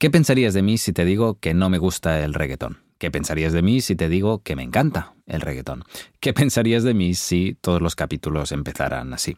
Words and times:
¿Qué 0.00 0.10
pensarías 0.10 0.54
de 0.54 0.62
mí 0.62 0.78
si 0.78 0.92
te 0.92 1.04
digo 1.04 1.40
que 1.40 1.54
no 1.54 1.70
me 1.70 1.78
gusta 1.78 2.22
el 2.24 2.32
reggaetón? 2.32 2.78
¿Qué 2.98 3.10
pensarías 3.10 3.52
de 3.52 3.62
mí 3.62 3.80
si 3.80 3.96
te 3.96 4.08
digo 4.08 4.44
que 4.44 4.54
me 4.54 4.62
encanta 4.62 5.14
el 5.26 5.40
reggaetón? 5.40 5.82
¿Qué 6.20 6.32
pensarías 6.32 6.84
de 6.84 6.94
mí 6.94 7.14
si 7.14 7.58
todos 7.60 7.82
los 7.82 7.96
capítulos 7.96 8.52
empezaran 8.52 9.12
así? 9.12 9.36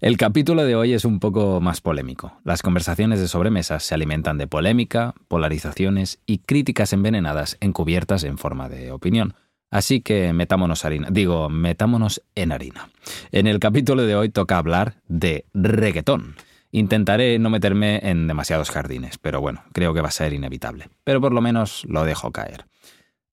El 0.00 0.16
capítulo 0.16 0.64
de 0.64 0.74
hoy 0.74 0.94
es 0.94 1.04
un 1.04 1.20
poco 1.20 1.60
más 1.60 1.82
polémico. 1.82 2.32
Las 2.44 2.62
conversaciones 2.62 3.20
de 3.20 3.28
sobremesa 3.28 3.78
se 3.78 3.94
alimentan 3.94 4.38
de 4.38 4.46
polémica, 4.46 5.12
polarizaciones 5.28 6.18
y 6.24 6.38
críticas 6.38 6.94
envenenadas 6.94 7.58
encubiertas 7.60 8.24
en 8.24 8.38
forma 8.38 8.70
de 8.70 8.92
opinión. 8.92 9.34
Así 9.70 10.00
que 10.00 10.32
metámonos 10.32 10.86
harina, 10.86 11.08
digo, 11.10 11.50
metámonos 11.50 12.22
en 12.34 12.52
harina. 12.52 12.88
En 13.32 13.46
el 13.46 13.58
capítulo 13.58 14.06
de 14.06 14.16
hoy 14.16 14.30
toca 14.30 14.56
hablar 14.56 15.02
de 15.08 15.44
reggaetón. 15.52 16.36
Intentaré 16.72 17.38
no 17.38 17.50
meterme 17.50 18.00
en 18.02 18.28
demasiados 18.28 18.70
jardines, 18.70 19.18
pero 19.18 19.40
bueno, 19.40 19.64
creo 19.72 19.92
que 19.92 20.00
va 20.00 20.08
a 20.08 20.12
ser 20.12 20.32
inevitable. 20.32 20.88
Pero 21.04 21.20
por 21.20 21.32
lo 21.32 21.40
menos 21.40 21.84
lo 21.88 22.04
dejo 22.04 22.30
caer. 22.30 22.66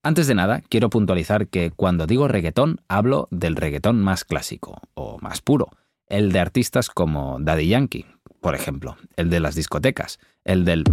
Antes 0.02 0.26
de 0.26 0.34
nada, 0.34 0.62
quiero 0.68 0.90
puntualizar 0.90 1.48
que 1.48 1.70
cuando 1.70 2.06
digo 2.06 2.28
reggaetón, 2.28 2.80
hablo 2.88 3.28
del 3.30 3.56
reggaetón 3.56 4.02
más 4.02 4.24
clásico, 4.24 4.80
o 4.94 5.18
más 5.20 5.40
puro, 5.40 5.68
el 6.06 6.32
de 6.32 6.40
artistas 6.40 6.88
como 6.88 7.38
Daddy 7.40 7.68
Yankee, 7.68 8.06
por 8.40 8.54
ejemplo, 8.54 8.96
el 9.16 9.30
de 9.30 9.40
las 9.40 9.54
discotecas, 9.54 10.18
el 10.44 10.64
del... 10.64 10.84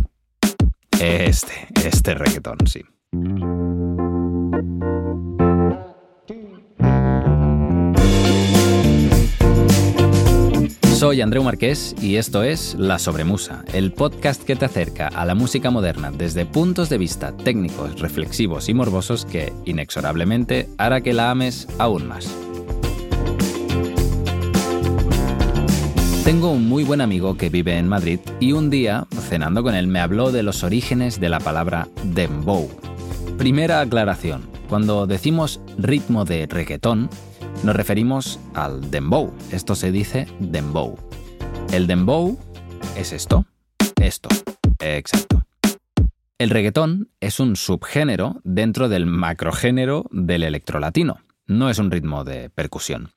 Este, 1.00 1.68
este 1.84 2.14
reggaetón, 2.14 2.58
sí. 2.68 2.84
Soy 11.06 11.22
Andreu 11.22 11.44
Marqués 11.44 11.96
y 12.02 12.16
esto 12.16 12.42
es 12.42 12.74
La 12.80 12.98
Sobremusa, 12.98 13.64
el 13.74 13.92
podcast 13.92 14.44
que 14.44 14.56
te 14.56 14.66
acerca 14.66 15.08
a 15.08 15.24
la 15.24 15.36
música 15.36 15.70
moderna 15.70 16.10
desde 16.10 16.48
puntos 16.48 16.90
de 16.90 16.98
vista 16.98 17.38
técnicos, 17.38 18.00
reflexivos 18.00 18.70
y 18.70 18.74
morbosos 18.74 19.24
que, 19.24 19.54
inexorablemente, 19.66 20.68
hará 20.80 21.02
que 21.02 21.14
la 21.14 21.30
ames 21.30 21.68
aún 21.78 22.08
más. 22.08 22.36
Tengo 26.24 26.50
un 26.50 26.68
muy 26.68 26.84
buen 26.84 27.02
amigo 27.02 27.38
que 27.38 27.50
vive 27.50 27.78
en 27.78 27.88
Madrid 27.88 28.20
y 28.40 28.54
un 28.54 28.72
día, 28.72 29.06
cenando 29.30 29.62
con 29.62 29.76
él, 29.76 29.86
me 29.86 30.00
habló 30.00 30.32
de 30.32 30.42
los 30.42 30.64
orígenes 30.64 31.20
de 31.20 31.30
la 31.30 31.40
palabra 31.40 31.88
dembow. 32.04 32.68
Primera 33.38 33.82
aclaración, 33.82 34.50
cuando 34.68 35.06
decimos 35.06 35.62
ritmo 35.78 36.26
de 36.26 36.48
reggaetón, 36.48 37.12
nos 37.64 37.76
referimos 37.76 38.40
al 38.54 38.92
dembow. 38.92 39.34
Esto 39.52 39.76
se 39.76 39.92
dice 39.92 40.28
dembow. 40.40 40.98
El 41.72 41.88
dembow 41.88 42.38
es 42.98 43.14
esto. 43.14 43.46
Esto. 44.02 44.30
Exacto. 44.80 45.46
El 46.38 46.50
reggaetón 46.50 47.10
es 47.22 47.40
un 47.40 47.56
subgénero 47.56 48.42
dentro 48.44 48.90
del 48.90 49.06
macrogénero 49.06 50.06
del 50.12 50.44
electrolatino. 50.44 51.22
No 51.48 51.70
es 51.70 51.80
un 51.80 51.92
ritmo 51.92 52.24
de 52.24 52.50
percusión. 52.50 53.12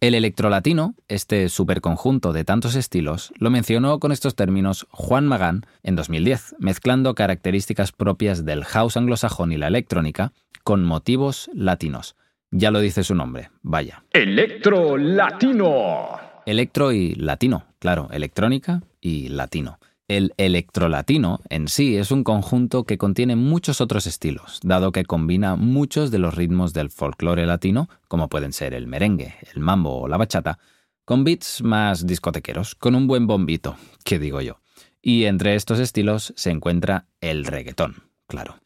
El 0.00 0.14
electrolatino, 0.14 0.96
este 1.06 1.48
superconjunto 1.48 2.32
de 2.32 2.44
tantos 2.44 2.74
estilos, 2.74 3.32
lo 3.36 3.50
mencionó 3.50 4.00
con 4.00 4.10
estos 4.10 4.34
términos 4.34 4.88
Juan 4.90 5.28
Magán 5.28 5.64
en 5.84 5.94
2010, 5.94 6.56
mezclando 6.58 7.14
características 7.14 7.92
propias 7.92 8.44
del 8.44 8.64
house 8.64 8.96
anglosajón 8.96 9.52
y 9.52 9.58
la 9.58 9.68
electrónica 9.68 10.32
con 10.64 10.82
motivos 10.84 11.50
latinos. 11.54 12.16
Ya 12.54 12.70
lo 12.70 12.80
dice 12.80 13.02
su 13.02 13.14
nombre, 13.14 13.50
vaya. 13.62 14.04
Electro 14.12 14.98
Latino. 14.98 16.20
Electro 16.44 16.92
y 16.92 17.14
latino, 17.14 17.64
claro, 17.78 18.08
electrónica 18.12 18.82
y 19.00 19.28
latino. 19.28 19.78
El 20.06 20.34
electrolatino 20.36 21.40
en 21.48 21.68
sí 21.68 21.96
es 21.96 22.10
un 22.10 22.24
conjunto 22.24 22.84
que 22.84 22.98
contiene 22.98 23.36
muchos 23.36 23.80
otros 23.80 24.06
estilos, 24.06 24.60
dado 24.62 24.92
que 24.92 25.06
combina 25.06 25.56
muchos 25.56 26.10
de 26.10 26.18
los 26.18 26.34
ritmos 26.34 26.74
del 26.74 26.90
folclore 26.90 27.46
latino, 27.46 27.88
como 28.06 28.28
pueden 28.28 28.52
ser 28.52 28.74
el 28.74 28.86
merengue, 28.86 29.34
el 29.54 29.62
mambo 29.62 30.02
o 30.02 30.08
la 30.08 30.18
bachata, 30.18 30.58
con 31.06 31.24
beats 31.24 31.62
más 31.62 32.06
discotequeros, 32.06 32.74
con 32.74 32.94
un 32.94 33.06
buen 33.06 33.26
bombito, 33.26 33.76
que 34.04 34.18
digo 34.18 34.42
yo. 34.42 34.60
Y 35.00 35.24
entre 35.24 35.54
estos 35.54 35.78
estilos 35.78 36.34
se 36.36 36.50
encuentra 36.50 37.06
el 37.22 37.46
reggaetón, 37.46 38.02
claro. 38.26 38.56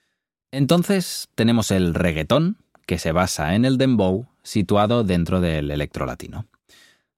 Entonces 0.50 1.28
tenemos 1.34 1.70
el 1.70 1.94
reggaetón, 1.94 2.56
que 2.86 2.98
se 2.98 3.12
basa 3.12 3.54
en 3.54 3.64
el 3.64 3.78
dembow 3.78 4.26
situado 4.42 5.04
dentro 5.04 5.40
del 5.40 5.70
electrolatino. 5.70 6.46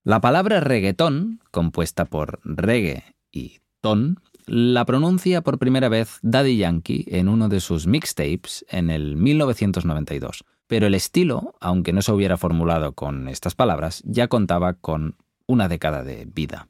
La 0.03 0.21
palabra 0.21 0.61
reggaetón, 0.61 1.41
compuesta 1.51 2.06
por 2.06 2.41
reggae 2.43 3.05
y 3.31 3.59
ton, 3.81 4.21
la 4.47 4.87
pronuncia 4.87 5.43
por 5.43 5.59
primera 5.59 5.91
vez 5.91 6.19
Daddy 6.23 6.56
Yankee 6.56 7.05
en 7.09 7.29
uno 7.29 7.51
de 7.51 7.61
sus 7.61 7.87
mixtapes 7.87 8.65
en 8.71 8.91
el 8.91 9.17
1992. 9.17 10.45
Pero 10.67 10.87
el 10.87 10.95
estilo, 10.95 11.55
aunque 11.61 11.93
no 11.93 12.00
se 12.00 12.12
hubiera 12.12 12.39
formulado 12.39 12.93
con 12.93 13.29
estas 13.29 13.55
palabras, 13.55 14.03
ya 14.06 14.29
contaba 14.29 14.75
con 14.75 15.17
una 15.47 15.69
década 15.69 16.03
de 16.03 16.27
vida. 16.27 16.69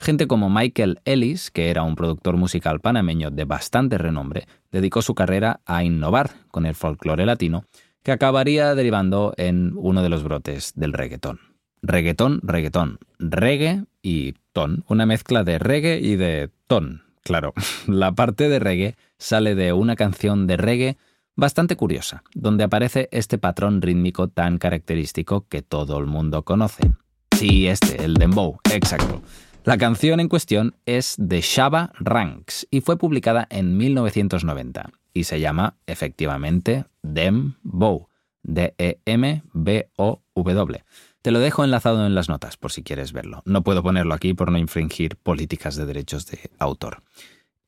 Gente 0.00 0.26
como 0.26 0.48
Michael 0.48 1.00
Ellis, 1.04 1.50
que 1.50 1.70
era 1.70 1.82
un 1.82 1.96
productor 1.96 2.36
musical 2.36 2.80
panameño 2.80 3.30
de 3.30 3.44
bastante 3.44 3.98
renombre, 3.98 4.46
dedicó 4.70 5.02
su 5.02 5.14
carrera 5.14 5.60
a 5.66 5.82
innovar 5.82 6.30
con 6.50 6.66
el 6.66 6.74
folclore 6.74 7.26
latino 7.26 7.64
que 8.02 8.12
acabaría 8.12 8.74
derivando 8.74 9.34
en 9.36 9.72
uno 9.76 10.02
de 10.02 10.08
los 10.08 10.22
brotes 10.22 10.72
del 10.74 10.92
reggaetón. 10.92 11.40
Reggaetón, 11.82 12.40
reggaetón, 12.42 12.98
reggae 13.18 13.84
y 14.02 14.34
ton, 14.52 14.84
una 14.88 15.06
mezcla 15.06 15.44
de 15.44 15.58
reggae 15.58 16.00
y 16.00 16.16
de 16.16 16.50
ton. 16.66 17.02
Claro, 17.22 17.52
la 17.86 18.12
parte 18.12 18.48
de 18.48 18.58
reggae 18.58 18.96
sale 19.18 19.54
de 19.54 19.72
una 19.72 19.96
canción 19.96 20.46
de 20.46 20.56
reggae 20.56 20.96
bastante 21.36 21.76
curiosa, 21.76 22.24
donde 22.34 22.64
aparece 22.64 23.08
este 23.12 23.38
patrón 23.38 23.80
rítmico 23.80 24.28
tan 24.28 24.58
característico 24.58 25.46
que 25.48 25.62
todo 25.62 25.98
el 25.98 26.06
mundo 26.06 26.42
conoce. 26.42 26.90
Sí, 27.36 27.68
este, 27.68 28.02
el 28.02 28.14
dembow, 28.14 28.58
exacto. 28.72 29.22
La 29.64 29.78
canción 29.78 30.18
en 30.18 30.28
cuestión 30.28 30.74
es 30.86 31.14
de 31.18 31.40
Shaba 31.40 31.92
Ranks 32.00 32.66
y 32.70 32.80
fue 32.80 32.96
publicada 32.96 33.46
en 33.50 33.76
1990 33.76 34.90
y 35.18 35.24
se 35.24 35.40
llama 35.40 35.74
efectivamente 35.86 36.84
Dembow, 37.02 38.08
D-E-M-B-O-W. 38.44 38.84
Te 41.22 41.32
lo 41.32 41.40
dejo 41.40 41.64
enlazado 41.64 42.06
en 42.06 42.14
las 42.14 42.28
notas 42.28 42.56
por 42.56 42.70
si 42.70 42.84
quieres 42.84 43.12
verlo. 43.12 43.42
No 43.44 43.64
puedo 43.64 43.82
ponerlo 43.82 44.14
aquí 44.14 44.32
por 44.32 44.52
no 44.52 44.58
infringir 44.58 45.16
políticas 45.16 45.74
de 45.74 45.86
derechos 45.86 46.26
de 46.26 46.38
autor. 46.58 47.02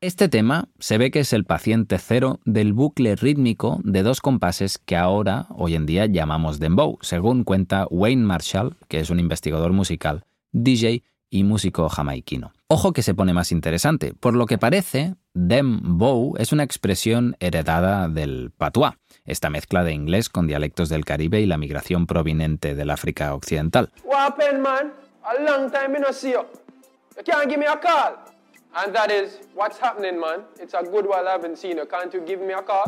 Este 0.01 0.29
tema 0.29 0.69
se 0.79 0.97
ve 0.97 1.11
que 1.11 1.21
es 1.21 1.33
el 1.33 1.45
paciente 1.45 1.99
cero 1.99 2.39
del 2.45 2.73
bucle 2.73 3.17
rítmico 3.17 3.81
de 3.83 4.05
dos 4.05 4.21
compases 4.21 4.79
que 4.79 4.97
ahora, 4.97 5.47
hoy 5.51 5.75
en 5.75 5.87
día, 5.87 6.07
llamamos 6.07 6.61
dembow, 6.61 6.99
según 7.03 7.43
cuenta 7.43 7.87
Wayne 7.91 8.25
Marshall, 8.25 8.77
que 8.89 9.01
es 9.01 9.11
un 9.11 9.19
investigador 9.19 9.73
musical, 9.73 10.25
DJ 10.53 11.03
y 11.31 11.45
músico 11.45 11.89
jamaiquino. 11.89 12.53
Ojo 12.67 12.93
que 12.93 13.03
se 13.03 13.15
pone 13.15 13.33
más 13.33 13.53
interesante. 13.53 14.13
Por 14.13 14.35
lo 14.35 14.47
que 14.47 14.59
parece, 14.59 15.15
dembow 15.33 16.35
es 16.39 16.53
una 16.53 16.65
expresión 16.65 17.37
heredada 17.41 18.09
del 18.09 18.51
patois, 18.51 18.95
esta 19.25 19.49
mezcla 19.49 19.85
de 19.85 19.93
inglés 19.93 20.29
con 20.29 20.47
dialectos 20.47 20.89
del 20.89 21.05
Caribe 21.05 21.41
y 21.41 21.47
la 21.47 21.57
migración 21.57 22.07
proveniente 22.07 22.75
del 22.75 22.91
África 22.91 23.35
Occidental. 23.35 23.91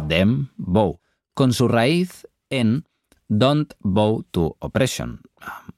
Dembow, 0.06 1.00
con 1.34 1.52
su 1.52 1.68
raíz 1.68 2.26
en 2.50 2.86
don't 3.28 3.74
bow 3.80 4.22
to 4.30 4.56
oppression 4.60 5.20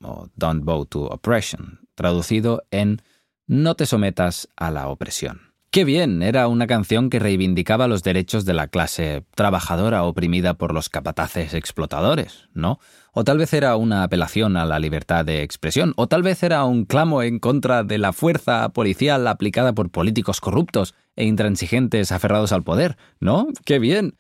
o 0.02 0.28
don't 0.36 0.64
bow 0.64 0.84
to 0.84 1.06
oppression, 1.06 1.83
traducido 1.94 2.64
en 2.70 3.02
No 3.46 3.74
te 3.74 3.86
sometas 3.86 4.48
a 4.56 4.70
la 4.70 4.88
opresión. 4.88 5.54
Qué 5.74 5.82
bien, 5.82 6.22
era 6.22 6.46
una 6.46 6.68
canción 6.68 7.10
que 7.10 7.18
reivindicaba 7.18 7.88
los 7.88 8.04
derechos 8.04 8.44
de 8.44 8.54
la 8.54 8.68
clase 8.68 9.24
trabajadora 9.34 10.04
oprimida 10.04 10.54
por 10.54 10.72
los 10.72 10.88
capataces 10.88 11.52
explotadores, 11.52 12.48
¿no? 12.54 12.78
O 13.12 13.24
tal 13.24 13.38
vez 13.38 13.52
era 13.52 13.74
una 13.74 14.04
apelación 14.04 14.56
a 14.56 14.66
la 14.66 14.78
libertad 14.78 15.24
de 15.24 15.42
expresión, 15.42 15.92
o 15.96 16.06
tal 16.06 16.22
vez 16.22 16.44
era 16.44 16.62
un 16.62 16.84
clamo 16.84 17.24
en 17.24 17.40
contra 17.40 17.82
de 17.82 17.98
la 17.98 18.12
fuerza 18.12 18.68
policial 18.68 19.26
aplicada 19.26 19.72
por 19.72 19.90
políticos 19.90 20.40
corruptos 20.40 20.94
e 21.16 21.24
intransigentes 21.24 22.12
aferrados 22.12 22.52
al 22.52 22.62
poder, 22.62 22.96
¿no? 23.18 23.48
¡Qué 23.64 23.80
bien! 23.80 24.16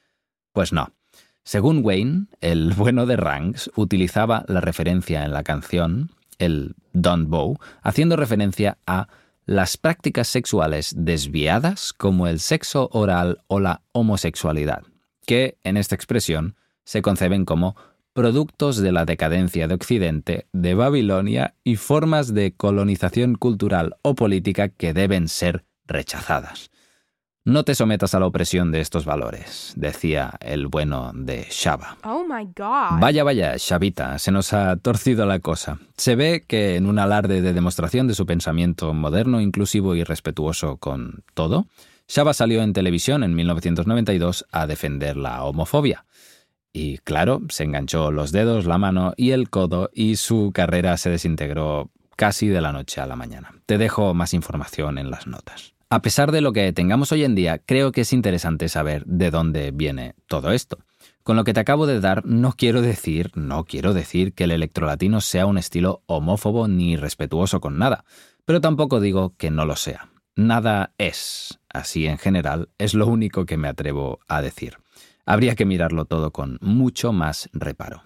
Pues 0.52 0.72
no. 0.72 0.90
Según 1.44 1.84
Wayne, 1.84 2.26
el 2.40 2.72
bueno 2.72 3.06
de 3.06 3.14
Ranks 3.14 3.70
utilizaba 3.76 4.44
la 4.48 4.60
referencia 4.60 5.24
en 5.24 5.32
la 5.32 5.44
canción 5.44 6.10
el 6.38 6.74
Don't 6.92 7.28
Bow, 7.28 7.58
haciendo 7.82 8.16
referencia 8.16 8.78
a 8.86 9.08
las 9.46 9.76
prácticas 9.76 10.28
sexuales 10.28 10.94
desviadas 10.96 11.92
como 11.92 12.26
el 12.26 12.40
sexo 12.40 12.88
oral 12.92 13.42
o 13.46 13.60
la 13.60 13.82
homosexualidad, 13.92 14.82
que 15.26 15.58
en 15.64 15.76
esta 15.76 15.94
expresión 15.94 16.56
se 16.84 17.02
conceben 17.02 17.44
como 17.44 17.76
productos 18.14 18.76
de 18.78 18.92
la 18.92 19.04
decadencia 19.04 19.68
de 19.68 19.74
Occidente, 19.74 20.46
de 20.52 20.74
Babilonia 20.74 21.54
y 21.64 21.76
formas 21.76 22.32
de 22.32 22.54
colonización 22.54 23.34
cultural 23.34 23.96
o 24.02 24.14
política 24.14 24.68
que 24.68 24.94
deben 24.94 25.28
ser 25.28 25.64
rechazadas. 25.86 26.70
No 27.46 27.62
te 27.62 27.74
sometas 27.74 28.14
a 28.14 28.20
la 28.20 28.26
opresión 28.26 28.72
de 28.72 28.80
estos 28.80 29.04
valores, 29.04 29.74
decía 29.76 30.32
el 30.40 30.66
bueno 30.66 31.12
de 31.14 31.46
Shaba. 31.50 31.98
Oh 32.02 32.24
my 32.24 32.46
god. 32.56 32.98
Vaya, 33.00 33.22
vaya, 33.22 33.56
Shabita, 33.58 34.18
se 34.18 34.32
nos 34.32 34.54
ha 34.54 34.74
torcido 34.78 35.26
la 35.26 35.40
cosa. 35.40 35.78
Se 35.94 36.16
ve 36.16 36.42
que 36.48 36.76
en 36.76 36.86
un 36.86 36.98
alarde 36.98 37.42
de 37.42 37.52
demostración 37.52 38.08
de 38.08 38.14
su 38.14 38.24
pensamiento 38.24 38.94
moderno, 38.94 39.42
inclusivo 39.42 39.94
y 39.94 40.04
respetuoso 40.04 40.78
con 40.78 41.22
todo, 41.34 41.66
Shaba 42.08 42.32
salió 42.32 42.62
en 42.62 42.72
televisión 42.72 43.22
en 43.22 43.34
1992 43.34 44.46
a 44.50 44.66
defender 44.66 45.18
la 45.18 45.44
homofobia. 45.44 46.06
Y 46.72 46.96
claro, 46.98 47.42
se 47.50 47.64
enganchó 47.64 48.10
los 48.10 48.32
dedos, 48.32 48.64
la 48.64 48.78
mano 48.78 49.12
y 49.18 49.32
el 49.32 49.50
codo 49.50 49.90
y 49.92 50.16
su 50.16 50.50
carrera 50.54 50.96
se 50.96 51.10
desintegró 51.10 51.90
casi 52.16 52.48
de 52.48 52.62
la 52.62 52.72
noche 52.72 53.02
a 53.02 53.06
la 53.06 53.16
mañana. 53.16 53.52
Te 53.66 53.76
dejo 53.76 54.14
más 54.14 54.32
información 54.32 54.96
en 54.96 55.10
las 55.10 55.26
notas. 55.26 55.73
A 55.88 56.02
pesar 56.02 56.32
de 56.32 56.40
lo 56.40 56.52
que 56.52 56.72
tengamos 56.72 57.12
hoy 57.12 57.24
en 57.24 57.34
día, 57.34 57.58
creo 57.58 57.92
que 57.92 58.02
es 58.02 58.12
interesante 58.12 58.68
saber 58.68 59.04
de 59.06 59.30
dónde 59.30 59.70
viene 59.70 60.14
todo 60.26 60.50
esto. 60.52 60.78
Con 61.22 61.36
lo 61.36 61.44
que 61.44 61.54
te 61.54 61.60
acabo 61.60 61.86
de 61.86 62.00
dar, 62.00 62.24
no 62.26 62.52
quiero 62.52 62.82
decir, 62.82 63.30
no 63.34 63.64
quiero 63.64 63.94
decir 63.94 64.34
que 64.34 64.44
el 64.44 64.50
electrolatino 64.50 65.20
sea 65.20 65.46
un 65.46 65.58
estilo 65.58 66.02
homófobo 66.06 66.68
ni 66.68 66.96
respetuoso 66.96 67.60
con 67.60 67.78
nada, 67.78 68.04
pero 68.44 68.60
tampoco 68.60 69.00
digo 69.00 69.34
que 69.36 69.50
no 69.50 69.64
lo 69.64 69.76
sea. 69.76 70.10
Nada 70.36 70.92
es, 70.98 71.60
así 71.68 72.06
en 72.06 72.18
general, 72.18 72.68
es 72.78 72.94
lo 72.94 73.06
único 73.06 73.46
que 73.46 73.56
me 73.56 73.68
atrevo 73.68 74.20
a 74.28 74.42
decir. 74.42 74.78
Habría 75.26 75.54
que 75.54 75.64
mirarlo 75.64 76.04
todo 76.04 76.32
con 76.32 76.58
mucho 76.60 77.12
más 77.12 77.48
reparo. 77.52 78.02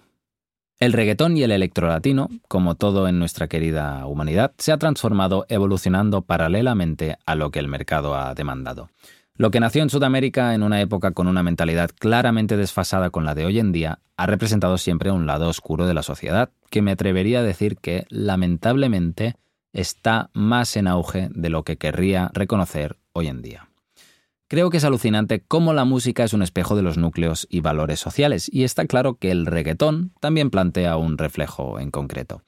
El 0.79 0.93
reggaetón 0.93 1.35
y 1.35 1.43
el 1.43 1.51
electrolatino, 1.51 2.29
como 2.47 2.75
todo 2.75 3.09
en 3.09 3.19
nuestra 3.19 3.49
querida 3.49 4.05
humanidad, 4.05 4.53
se 4.57 4.71
ha 4.71 4.77
transformado 4.77 5.45
evolucionando 5.49 6.21
paralelamente 6.21 7.17
a 7.25 7.35
lo 7.35 7.51
que 7.51 7.59
el 7.59 7.67
mercado 7.67 8.15
ha 8.15 8.33
demandado. 8.33 8.89
Lo 9.35 9.51
que 9.51 9.59
nació 9.59 9.83
en 9.83 9.89
Sudamérica 9.89 10.53
en 10.55 10.63
una 10.63 10.79
época 10.79 11.11
con 11.11 11.27
una 11.27 11.43
mentalidad 11.43 11.89
claramente 11.99 12.55
desfasada 12.55 13.09
con 13.09 13.25
la 13.25 13.35
de 13.35 13.45
hoy 13.45 13.59
en 13.59 13.73
día, 13.73 13.99
ha 14.15 14.25
representado 14.25 14.77
siempre 14.77 15.11
un 15.11 15.25
lado 15.25 15.49
oscuro 15.49 15.85
de 15.85 15.93
la 15.93 16.03
sociedad, 16.03 16.49
que 16.69 16.81
me 16.81 16.91
atrevería 16.91 17.39
a 17.39 17.43
decir 17.43 17.75
que, 17.75 18.05
lamentablemente, 18.07 19.35
está 19.73 20.29
más 20.31 20.77
en 20.77 20.87
auge 20.87 21.27
de 21.31 21.49
lo 21.49 21.63
que 21.63 21.75
querría 21.75 22.31
reconocer 22.33 22.95
hoy 23.11 23.27
en 23.27 23.41
día. 23.41 23.68
Creo 24.49 24.71
que 24.71 24.77
es 24.77 24.83
alucinante 24.83 25.43
cómo 25.47 25.73
la 25.73 25.85
música 25.85 26.23
es 26.23 26.33
un 26.33 26.41
espejo 26.41 26.75
de 26.75 26.81
los 26.81 26.97
núcleos 26.97 27.45
y 27.51 27.59
valores 27.59 27.99
sociales, 27.99 28.49
y 28.51 28.63
está 28.63 28.87
claro 28.87 29.19
que 29.19 29.29
el 29.29 29.45
reggaetón 29.45 30.11
también 30.19 30.49
plantea 30.49 30.97
un 30.97 31.19
reflejo 31.19 31.79
en 31.79 31.91
concreto. 31.91 32.41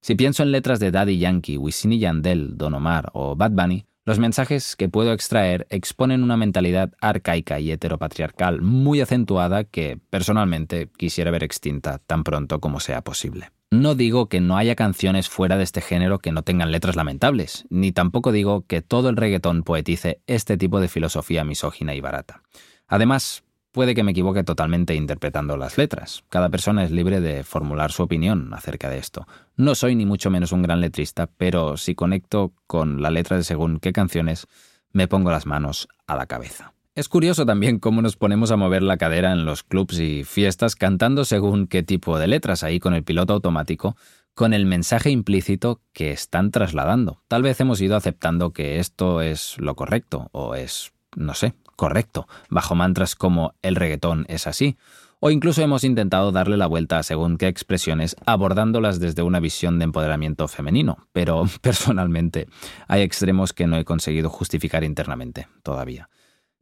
Si 0.00 0.14
pienso 0.14 0.44
en 0.44 0.52
letras 0.52 0.78
de 0.78 0.92
Daddy 0.92 1.18
Yankee, 1.18 1.58
Wisin 1.58 1.92
y 1.92 1.98
Yandel, 1.98 2.56
Don 2.56 2.74
Omar 2.74 3.10
o 3.14 3.34
Bad 3.34 3.50
Bunny, 3.50 3.84
los 4.04 4.18
mensajes 4.18 4.76
que 4.76 4.88
puedo 4.88 5.12
extraer 5.12 5.66
exponen 5.70 6.22
una 6.22 6.36
mentalidad 6.36 6.92
arcaica 7.00 7.60
y 7.60 7.70
heteropatriarcal 7.70 8.62
muy 8.62 9.00
acentuada 9.00 9.64
que, 9.64 9.98
personalmente, 10.08 10.88
quisiera 10.96 11.30
ver 11.30 11.44
extinta 11.44 11.98
tan 11.98 12.24
pronto 12.24 12.60
como 12.60 12.80
sea 12.80 13.02
posible. 13.02 13.50
No 13.70 13.94
digo 13.94 14.28
que 14.28 14.40
no 14.40 14.56
haya 14.56 14.74
canciones 14.74 15.28
fuera 15.28 15.56
de 15.56 15.62
este 15.64 15.80
género 15.80 16.18
que 16.18 16.32
no 16.32 16.42
tengan 16.42 16.72
letras 16.72 16.96
lamentables, 16.96 17.66
ni 17.70 17.92
tampoco 17.92 18.32
digo 18.32 18.64
que 18.66 18.82
todo 18.82 19.10
el 19.10 19.16
reggaetón 19.16 19.62
poetice 19.62 20.22
este 20.26 20.56
tipo 20.56 20.80
de 20.80 20.88
filosofía 20.88 21.44
misógina 21.44 21.94
y 21.94 22.00
barata. 22.00 22.42
Además, 22.88 23.44
puede 23.72 23.94
que 23.94 24.02
me 24.02 24.12
equivoque 24.12 24.44
totalmente 24.44 24.94
interpretando 24.94 25.56
las 25.56 25.78
letras. 25.78 26.24
Cada 26.28 26.48
persona 26.48 26.84
es 26.84 26.90
libre 26.90 27.20
de 27.20 27.44
formular 27.44 27.92
su 27.92 28.02
opinión 28.02 28.52
acerca 28.52 28.88
de 28.88 28.98
esto. 28.98 29.26
No 29.56 29.74
soy 29.74 29.94
ni 29.94 30.06
mucho 30.06 30.30
menos 30.30 30.52
un 30.52 30.62
gran 30.62 30.80
letrista, 30.80 31.26
pero 31.26 31.76
si 31.76 31.94
conecto 31.94 32.52
con 32.66 33.02
la 33.02 33.10
letra 33.10 33.36
de 33.36 33.44
según 33.44 33.78
qué 33.78 33.92
canciones, 33.92 34.46
me 34.92 35.08
pongo 35.08 35.30
las 35.30 35.46
manos 35.46 35.88
a 36.06 36.16
la 36.16 36.26
cabeza. 36.26 36.72
Es 36.96 37.08
curioso 37.08 37.46
también 37.46 37.78
cómo 37.78 38.02
nos 38.02 38.16
ponemos 38.16 38.50
a 38.50 38.56
mover 38.56 38.82
la 38.82 38.96
cadera 38.96 39.32
en 39.32 39.44
los 39.44 39.62
clubs 39.62 40.00
y 40.00 40.24
fiestas 40.24 40.74
cantando 40.74 41.24
según 41.24 41.68
qué 41.68 41.82
tipo 41.82 42.18
de 42.18 42.26
letras 42.26 42.64
ahí 42.64 42.80
con 42.80 42.94
el 42.94 43.04
piloto 43.04 43.32
automático, 43.32 43.96
con 44.34 44.52
el 44.52 44.66
mensaje 44.66 45.10
implícito 45.10 45.80
que 45.92 46.10
están 46.10 46.50
trasladando. 46.50 47.22
Tal 47.28 47.42
vez 47.42 47.60
hemos 47.60 47.80
ido 47.80 47.96
aceptando 47.96 48.52
que 48.52 48.80
esto 48.80 49.22
es 49.22 49.56
lo 49.58 49.76
correcto 49.76 50.28
o 50.32 50.56
es, 50.56 50.92
no 51.14 51.34
sé, 51.34 51.54
correcto, 51.80 52.28
bajo 52.50 52.74
mantras 52.74 53.14
como 53.14 53.54
el 53.62 53.74
reggaetón 53.74 54.26
es 54.28 54.46
así, 54.46 54.76
o 55.18 55.30
incluso 55.30 55.62
hemos 55.62 55.82
intentado 55.82 56.30
darle 56.30 56.58
la 56.58 56.66
vuelta 56.66 56.98
a 56.98 57.02
según 57.02 57.38
qué 57.38 57.48
expresiones 57.48 58.16
abordándolas 58.26 59.00
desde 59.00 59.22
una 59.22 59.40
visión 59.40 59.78
de 59.78 59.84
empoderamiento 59.84 60.46
femenino, 60.46 61.08
pero 61.12 61.42
personalmente 61.62 62.48
hay 62.86 63.00
extremos 63.00 63.54
que 63.54 63.66
no 63.66 63.78
he 63.78 63.86
conseguido 63.86 64.28
justificar 64.28 64.84
internamente 64.84 65.48
todavía. 65.62 66.10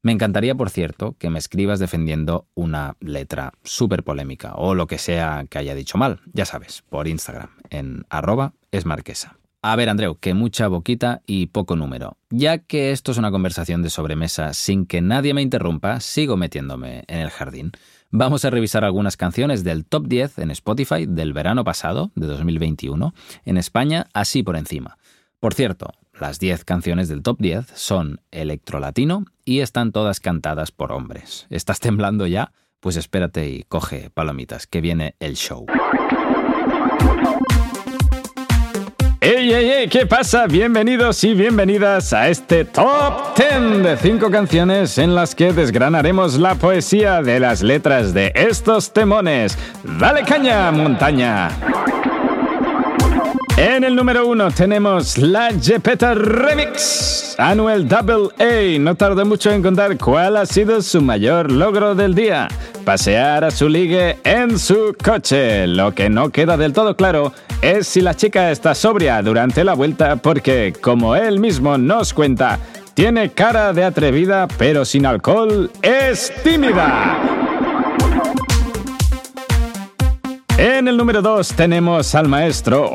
Me 0.02 0.12
encantaría, 0.12 0.54
por 0.54 0.70
cierto, 0.70 1.16
que 1.18 1.30
me 1.30 1.40
escribas 1.40 1.80
defendiendo 1.80 2.46
una 2.54 2.94
letra 3.00 3.54
súper 3.64 4.04
polémica 4.04 4.54
o 4.54 4.76
lo 4.76 4.86
que 4.86 4.98
sea 4.98 5.46
que 5.50 5.58
haya 5.58 5.74
dicho 5.74 5.98
mal, 5.98 6.20
ya 6.32 6.44
sabes, 6.44 6.84
por 6.88 7.08
Instagram, 7.08 7.50
en 7.70 8.04
arroba 8.08 8.52
esmarquesa. 8.70 9.37
A 9.60 9.74
ver, 9.74 9.88
Andreu, 9.88 10.14
que 10.14 10.34
mucha 10.34 10.68
boquita 10.68 11.20
y 11.26 11.46
poco 11.46 11.74
número. 11.74 12.16
Ya 12.30 12.58
que 12.58 12.92
esto 12.92 13.10
es 13.10 13.18
una 13.18 13.32
conversación 13.32 13.82
de 13.82 13.90
sobremesa 13.90 14.54
sin 14.54 14.86
que 14.86 15.00
nadie 15.00 15.34
me 15.34 15.42
interrumpa, 15.42 15.98
sigo 15.98 16.36
metiéndome 16.36 17.02
en 17.08 17.18
el 17.18 17.30
jardín. 17.30 17.72
Vamos 18.10 18.44
a 18.44 18.50
revisar 18.50 18.84
algunas 18.84 19.16
canciones 19.16 19.64
del 19.64 19.84
top 19.84 20.06
10 20.06 20.38
en 20.38 20.52
Spotify 20.52 21.06
del 21.06 21.32
verano 21.32 21.64
pasado, 21.64 22.12
de 22.14 22.28
2021, 22.28 23.12
en 23.44 23.56
España, 23.56 24.06
así 24.14 24.44
por 24.44 24.56
encima. 24.56 24.96
Por 25.40 25.54
cierto, 25.54 25.92
las 26.20 26.38
10 26.38 26.64
canciones 26.64 27.08
del 27.08 27.22
top 27.22 27.38
10 27.40 27.66
son 27.74 28.20
electrolatino 28.30 29.24
y 29.44 29.60
están 29.60 29.90
todas 29.90 30.20
cantadas 30.20 30.70
por 30.70 30.92
hombres. 30.92 31.48
¿Estás 31.50 31.80
temblando 31.80 32.28
ya? 32.28 32.52
Pues 32.78 32.96
espérate 32.96 33.48
y 33.50 33.64
coge 33.64 34.10
palomitas, 34.10 34.68
que 34.68 34.80
viene 34.80 35.16
el 35.18 35.34
show. 35.34 35.66
¡Ey, 39.48 39.54
ey, 39.54 39.70
ey! 39.70 39.88
¿Qué 39.88 40.04
pasa? 40.04 40.46
Bienvenidos 40.46 41.24
y 41.24 41.32
bienvenidas 41.32 42.12
a 42.12 42.28
este 42.28 42.66
Top 42.66 43.34
10 43.34 43.82
de 43.82 43.96
5 43.96 44.30
canciones 44.30 44.98
en 44.98 45.14
las 45.14 45.34
que 45.34 45.54
desgranaremos 45.54 46.38
la 46.38 46.54
poesía 46.54 47.22
de 47.22 47.40
las 47.40 47.62
letras 47.62 48.12
de 48.12 48.30
estos 48.34 48.92
temones. 48.92 49.56
¡Dale 49.82 50.22
caña, 50.24 50.70
montaña! 50.70 51.48
En 53.60 53.82
el 53.82 53.96
número 53.96 54.24
uno 54.24 54.52
tenemos 54.52 55.18
la 55.18 55.50
Jepeta 55.60 56.14
Remix. 56.14 57.34
Anuel 57.38 57.88
Double 57.88 58.28
A 58.38 58.78
no 58.78 58.94
tardó 58.94 59.26
mucho 59.26 59.50
en 59.50 59.64
contar 59.64 59.98
cuál 59.98 60.36
ha 60.36 60.46
sido 60.46 60.80
su 60.80 61.02
mayor 61.02 61.50
logro 61.50 61.96
del 61.96 62.14
día. 62.14 62.46
Pasear 62.84 63.42
a 63.42 63.50
su 63.50 63.68
ligue 63.68 64.16
en 64.22 64.60
su 64.60 64.94
coche. 65.02 65.66
Lo 65.66 65.92
que 65.92 66.08
no 66.08 66.30
queda 66.30 66.56
del 66.56 66.72
todo 66.72 66.94
claro 66.94 67.32
es 67.60 67.88
si 67.88 68.00
la 68.00 68.14
chica 68.14 68.52
está 68.52 68.76
sobria 68.76 69.20
durante 69.22 69.64
la 69.64 69.74
vuelta 69.74 70.14
porque, 70.14 70.72
como 70.80 71.16
él 71.16 71.40
mismo 71.40 71.76
nos 71.78 72.14
cuenta, 72.14 72.60
tiene 72.94 73.32
cara 73.32 73.72
de 73.72 73.82
atrevida 73.82 74.46
pero 74.56 74.84
sin 74.84 75.04
alcohol 75.04 75.68
es 75.82 76.32
tímida. 76.44 77.18
En 80.58 80.86
el 80.86 80.96
número 80.96 81.22
2 81.22 81.54
tenemos 81.54 82.14
al 82.14 82.28
maestro 82.28 82.88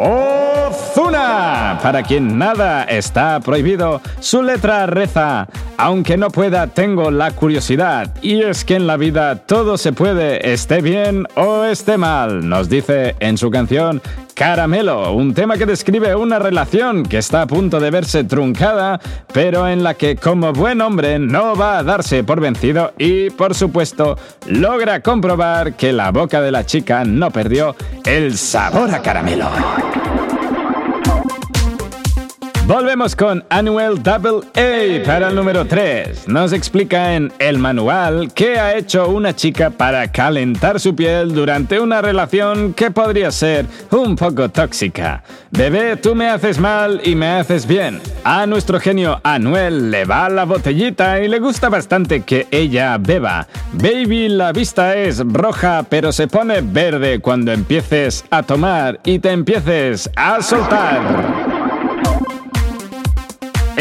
Ozuna, 0.53 1.79
para 1.81 2.03
quien 2.03 2.38
nada 2.38 2.83
está 2.83 3.39
prohibido. 3.39 4.01
Su 4.19 4.43
letra 4.43 4.86
reza, 4.86 5.48
aunque 5.77 6.17
no 6.17 6.29
pueda, 6.29 6.67
tengo 6.67 7.12
la 7.12 7.31
curiosidad. 7.31 8.13
Y 8.22 8.41
es 8.41 8.63
que 8.65 8.75
en 8.75 8.88
la 8.88 8.98
vida 8.98 9.36
todo 9.36 9.77
se 9.77 9.93
puede, 9.93 10.53
esté 10.53 10.81
bien 10.81 11.27
o 11.36 11.63
esté 11.63 11.98
mal, 11.98 12.48
nos 12.48 12.69
dice 12.69 13.15
en 13.19 13.38
su 13.38 13.50
canción 13.50 14.01
Caramelo, 14.33 15.13
un 15.13 15.33
tema 15.33 15.57
que 15.57 15.65
describe 15.65 16.15
una 16.15 16.39
relación 16.39 17.03
que 17.03 17.19
está 17.19 17.43
a 17.43 17.48
punto 17.48 17.79
de 17.79 17.91
verse 17.91 18.24
truncada, 18.24 19.00
pero 19.31 19.67
en 19.67 19.83
la 19.83 19.93
que 19.93 20.15
como 20.15 20.53
buen 20.53 20.81
hombre 20.81 21.19
no 21.19 21.55
va 21.55 21.77
a 21.77 21.83
darse 21.83 22.24
por 22.24 22.41
vencido 22.41 22.93
y, 22.98 23.29
por 23.29 23.53
supuesto, 23.53 24.17
logra 24.48 25.01
comprobar 25.01 25.74
que 25.74 25.93
la 25.93 26.12
boca 26.12 26.41
de 26.41 26.51
la 26.51 26.65
chica 26.65 27.03
no 27.05 27.29
perdió 27.29 27.75
el 28.05 28.38
sabor 28.38 28.93
a 28.93 29.01
caramelo. 29.01 29.50
Volvemos 32.65 33.13
con 33.13 33.43
Anuel 33.50 34.01
Double 34.01 34.48
A 34.55 35.05
para 35.05 35.27
el 35.27 35.36
número 35.36 35.65
3. 35.65 36.29
Nos 36.29 36.53
explica 36.53 37.13
en 37.13 37.34
el 37.38 37.58
manual 37.58 38.32
qué 38.34 38.58
ha 38.58 38.77
hecho 38.77 39.10
una 39.10 39.36
chica 39.36 39.70
para 39.70 40.10
calentar 40.10 40.79
su 40.79 40.96
piel 40.96 41.34
durante 41.34 41.82
una 41.82 42.01
relación 42.01 42.74
que 42.74 42.89
podría 42.89 43.32
ser 43.32 43.65
un 43.91 44.15
poco 44.15 44.48
tóxica. 44.48 45.24
Bebé, 45.51 45.98
tú 45.98 46.15
me 46.15 46.29
haces 46.29 46.58
mal 46.58 47.01
y 47.03 47.15
me 47.15 47.27
haces 47.32 47.67
bien. 47.67 48.00
A 48.24 48.46
nuestro 48.46 48.79
genio 48.79 49.20
Anuel 49.24 49.91
le 49.91 50.05
va 50.05 50.29
la 50.29 50.46
botellita 50.46 51.22
y 51.22 51.27
le 51.27 51.39
gusta 51.39 51.67
bastante 51.67 52.22
que 52.22 52.48
ella 52.50 52.98
beba. 52.98 53.46
Baby, 53.74 54.29
la 54.29 54.53
vista 54.53 54.96
es 54.96 55.20
roja 55.20 55.84
pero 55.89 56.13
se 56.13 56.29
pone 56.29 56.62
verde 56.62 57.20
cuando 57.20 57.51
empieces 57.51 58.24
a 58.29 58.41
tomar 58.41 59.01
y 59.03 59.20
te 59.20 59.32
empieces 59.32 60.10
a 60.15 60.41
soltar. 60.41 61.52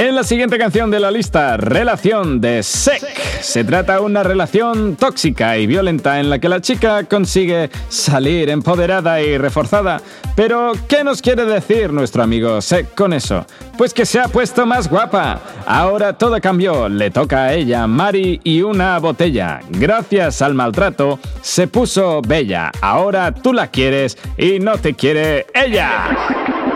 En 0.02 0.16
la 0.16 0.25
siguiente 0.25 0.59
canción 0.59 0.90
de 0.90 0.99
la 0.99 1.12
lista, 1.12 1.56
Relación 1.56 2.40
de 2.40 2.64
Sec. 2.64 3.00
Se 3.40 3.62
trata 3.62 3.94
de 3.94 4.00
una 4.00 4.25
relación 4.25 4.97
tóxica 4.97 5.56
y 5.59 5.68
violenta 5.68 6.18
en 6.18 6.28
la 6.28 6.40
que 6.40 6.49
la 6.49 6.61
chica 6.61 7.04
consigue 7.04 7.71
salir 7.88 8.50
empoderada 8.50 9.23
y 9.23 9.38
reforzada. 9.38 10.02
Pero, 10.35 10.73
¿qué 10.88 11.04
nos 11.04 11.23
quiere 11.23 11.44
decir 11.44 11.92
nuestro 11.92 12.25
amigo 12.25 12.61
Sec 12.61 12.97
con 12.97 13.12
eso? 13.12 13.47
Pues 13.78 13.94
que 13.94 14.04
se 14.04 14.18
ha 14.18 14.26
puesto 14.26 14.66
más 14.66 14.90
guapa. 14.90 15.40
Ahora 15.66 16.18
todo 16.18 16.40
cambió. 16.40 16.88
Le 16.88 17.12
toca 17.12 17.44
a 17.44 17.54
ella, 17.54 17.87
Mari 17.87 18.40
y 18.42 18.62
una 18.62 18.99
botella. 18.99 19.61
Gracias 19.71 20.42
al 20.42 20.54
maltrato, 20.54 21.21
se 21.42 21.68
puso 21.68 22.23
bella. 22.23 22.73
Ahora 22.80 23.32
tú 23.32 23.52
la 23.52 23.68
quieres 23.68 24.18
y 24.37 24.59
no 24.59 24.78
te 24.78 24.94
quiere 24.94 25.47
ella. 25.54 26.72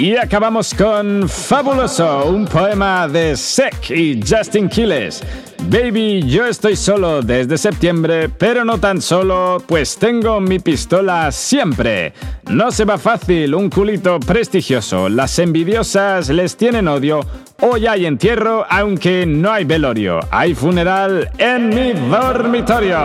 Y 0.00 0.16
acabamos 0.16 0.72
con 0.72 1.28
Fabuloso, 1.28 2.24
un 2.24 2.46
poema 2.46 3.06
de 3.06 3.36
Sek 3.36 3.90
y 3.90 4.18
Justin 4.26 4.66
Quiles. 4.66 5.22
Baby, 5.64 6.22
yo 6.26 6.46
estoy 6.46 6.74
solo 6.74 7.20
desde 7.20 7.58
septiembre, 7.58 8.30
pero 8.30 8.64
no 8.64 8.80
tan 8.80 9.02
solo, 9.02 9.62
pues 9.68 9.98
tengo 9.98 10.40
mi 10.40 10.58
pistola 10.58 11.30
siempre. 11.30 12.14
No 12.48 12.70
se 12.70 12.86
va 12.86 12.96
fácil, 12.96 13.54
un 13.54 13.68
culito 13.68 14.18
prestigioso. 14.20 15.10
Las 15.10 15.38
envidiosas 15.38 16.30
les 16.30 16.56
tienen 16.56 16.88
odio. 16.88 17.20
Hoy 17.60 17.86
hay 17.86 18.06
entierro, 18.06 18.64
aunque 18.70 19.26
no 19.26 19.52
hay 19.52 19.64
velorio. 19.64 20.20
Hay 20.30 20.54
funeral 20.54 21.30
en 21.36 21.68
mi 21.68 21.92
dormitorio. 21.92 22.96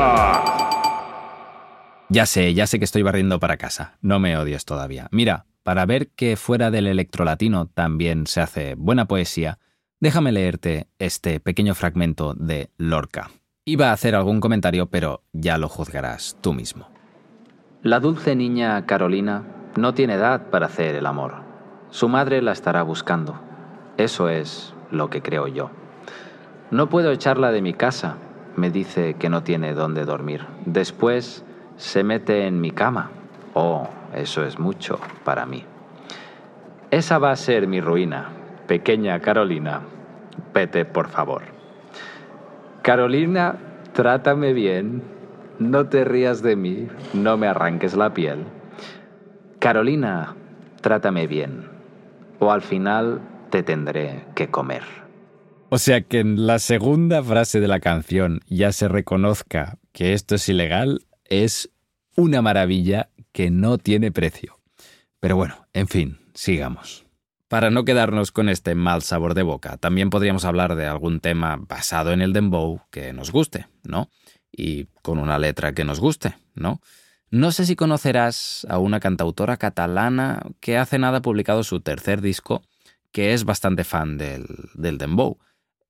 Ya 2.07 2.25
sé, 2.25 2.53
ya 2.53 2.65
sé 2.65 2.79
que 2.79 2.85
estoy 2.85 3.01
barriendo 3.01 3.37
para 3.41 3.57
casa. 3.57 3.97
No 4.01 4.17
me 4.17 4.37
odies 4.37 4.63
todavía. 4.63 5.09
Mira, 5.11 5.45
para 5.65 5.87
ver 5.87 6.09
que 6.09 6.37
fuera 6.37 6.69
del 6.69 6.85
electrolatino 6.85 7.65
también 7.65 8.27
se 8.27 8.39
hace 8.39 8.75
buena 8.75 9.07
poesía, 9.07 9.57
déjame 9.99 10.31
leerte 10.31 10.89
este 10.99 11.39
pequeño 11.39 11.73
fragmento 11.73 12.35
de 12.35 12.69
Lorca. 12.77 13.31
Iba 13.65 13.89
a 13.89 13.93
hacer 13.93 14.13
algún 14.13 14.41
comentario, 14.41 14.85
pero 14.91 15.23
ya 15.33 15.57
lo 15.57 15.67
juzgarás 15.67 16.37
tú 16.39 16.53
mismo. 16.53 16.87
La 17.81 17.99
dulce 17.99 18.35
niña 18.35 18.85
Carolina 18.85 19.41
no 19.75 19.95
tiene 19.95 20.13
edad 20.13 20.51
para 20.51 20.67
hacer 20.67 20.93
el 20.93 21.07
amor. 21.07 21.33
Su 21.89 22.09
madre 22.09 22.43
la 22.43 22.51
estará 22.51 22.83
buscando. 22.83 23.33
Eso 23.97 24.29
es 24.29 24.75
lo 24.91 25.09
que 25.09 25.23
creo 25.23 25.47
yo. 25.47 25.71
No 26.69 26.89
puedo 26.89 27.11
echarla 27.11 27.51
de 27.51 27.63
mi 27.63 27.73
casa. 27.73 28.17
Me 28.55 28.69
dice 28.69 29.15
que 29.15 29.29
no 29.29 29.41
tiene 29.41 29.73
dónde 29.73 30.05
dormir. 30.05 30.45
Después 30.67 31.43
se 31.75 32.03
mete 32.03 32.45
en 32.45 32.61
mi 32.61 32.69
cama. 32.69 33.09
Oh, 33.55 33.89
eso 34.15 34.45
es 34.45 34.59
mucho 34.59 34.99
para 35.23 35.45
mí. 35.45 35.63
Esa 36.91 37.17
va 37.19 37.31
a 37.31 37.35
ser 37.35 37.67
mi 37.67 37.81
ruina, 37.81 38.29
pequeña 38.67 39.19
Carolina. 39.19 39.81
Vete, 40.53 40.85
por 40.85 41.09
favor. 41.09 41.43
Carolina, 42.81 43.57
trátame 43.93 44.53
bien. 44.53 45.01
No 45.59 45.87
te 45.87 46.03
rías 46.05 46.41
de 46.41 46.55
mí. 46.55 46.87
No 47.13 47.37
me 47.37 47.47
arranques 47.47 47.95
la 47.95 48.13
piel. 48.13 48.45
Carolina, 49.59 50.35
trátame 50.81 51.27
bien. 51.27 51.67
O 52.39 52.51
al 52.51 52.61
final 52.61 53.21
te 53.49 53.63
tendré 53.63 54.25
que 54.35 54.49
comer. 54.49 54.83
O 55.69 55.77
sea 55.77 56.01
que 56.01 56.19
en 56.19 56.45
la 56.45 56.59
segunda 56.59 57.23
frase 57.23 57.59
de 57.59 57.67
la 57.67 57.79
canción 57.79 58.41
ya 58.47 58.71
se 58.71 58.87
reconozca 58.87 59.77
que 59.91 60.13
esto 60.13 60.35
es 60.35 60.47
ilegal, 60.47 61.01
es 61.25 61.71
una 62.15 62.41
maravilla 62.41 63.09
que 63.35 63.51
no 63.51 63.77
tiene 63.77 64.13
precio. 64.13 64.61
Pero 65.19 65.35
bueno, 65.35 65.67
en 65.73 65.89
fin, 65.89 66.19
sigamos. 66.33 67.05
Para 67.49 67.69
no 67.69 67.83
quedarnos 67.83 68.31
con 68.31 68.47
este 68.47 68.75
mal 68.75 69.01
sabor 69.01 69.33
de 69.33 69.43
boca, 69.43 69.75
también 69.75 70.09
podríamos 70.09 70.45
hablar 70.45 70.77
de 70.77 70.85
algún 70.85 71.19
tema 71.19 71.57
basado 71.59 72.13
en 72.13 72.21
el 72.21 72.31
dembow 72.31 72.83
que 72.91 73.11
nos 73.11 73.33
guste, 73.33 73.67
¿no? 73.83 74.09
Y 74.53 74.85
con 75.01 75.19
una 75.19 75.37
letra 75.37 75.73
que 75.73 75.83
nos 75.83 75.99
guste, 75.99 76.37
¿no? 76.53 76.79
No 77.29 77.51
sé 77.51 77.65
si 77.65 77.75
conocerás 77.75 78.65
a 78.69 78.79
una 78.79 79.01
cantautora 79.01 79.57
catalana 79.57 80.41
que 80.61 80.77
hace 80.77 80.97
nada 80.97 81.17
ha 81.17 81.21
publicado 81.21 81.63
su 81.63 81.81
tercer 81.81 82.21
disco, 82.21 82.63
que 83.11 83.33
es 83.33 83.43
bastante 83.43 83.83
fan 83.83 84.17
del, 84.17 84.45
del 84.75 84.97
dembow 84.97 85.39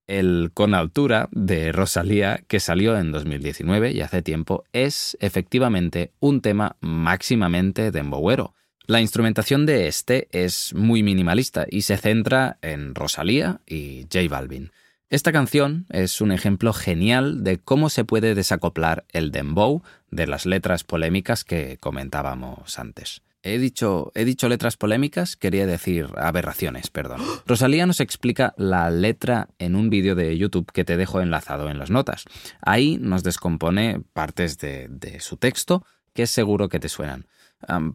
el 0.07 0.51
Con 0.53 0.73
Altura 0.73 1.29
de 1.31 1.71
Rosalía, 1.71 2.43
que 2.47 2.59
salió 2.59 2.97
en 2.97 3.11
2019 3.11 3.91
y 3.91 4.01
hace 4.01 4.21
tiempo, 4.21 4.63
es 4.73 5.17
efectivamente 5.19 6.11
un 6.19 6.41
tema 6.41 6.77
máximamente 6.79 7.91
dembowero. 7.91 8.53
La 8.87 9.01
instrumentación 9.01 9.65
de 9.65 9.87
este 9.87 10.27
es 10.31 10.73
muy 10.75 11.01
minimalista 11.01 11.65
y 11.69 11.81
se 11.81 11.97
centra 11.97 12.59
en 12.61 12.93
Rosalía 12.93 13.61
y 13.65 14.03
J 14.03 14.29
Balvin. 14.29 14.71
Esta 15.09 15.31
canción 15.31 15.85
es 15.89 16.21
un 16.21 16.31
ejemplo 16.31 16.73
genial 16.73 17.43
de 17.43 17.57
cómo 17.57 17.89
se 17.89 18.05
puede 18.05 18.35
desacoplar 18.35 19.05
el 19.09 19.31
dembow 19.31 19.81
de 20.11 20.27
las 20.27 20.45
letras 20.45 20.83
polémicas 20.83 21.43
que 21.43 21.77
comentábamos 21.77 22.77
antes. 22.77 23.21
He 23.47 23.59
dicho, 23.59 24.11
he 24.15 24.25
dicho 24.25 24.49
letras 24.49 24.75
polémicas, 24.75 25.35
quería 25.35 25.67
decir 25.67 26.07
aberraciones, 26.17 26.89
perdón. 26.89 27.21
Rosalía 27.45 27.85
nos 27.85 27.99
explica 27.99 28.55
la 28.57 28.89
letra 28.89 29.49
en 29.59 29.75
un 29.75 29.91
vídeo 29.91 30.15
de 30.15 30.35
YouTube 30.35 30.71
que 30.71 30.83
te 30.83 30.97
dejo 30.97 31.21
enlazado 31.21 31.69
en 31.69 31.77
las 31.77 31.91
notas. 31.91 32.25
Ahí 32.59 32.97
nos 32.99 33.21
descompone 33.21 34.01
partes 34.13 34.57
de, 34.57 34.89
su 35.19 35.37
texto 35.37 35.85
que 36.15 36.25
seguro 36.25 36.69
que 36.69 36.79
te 36.79 36.89
suenan. 36.89 37.27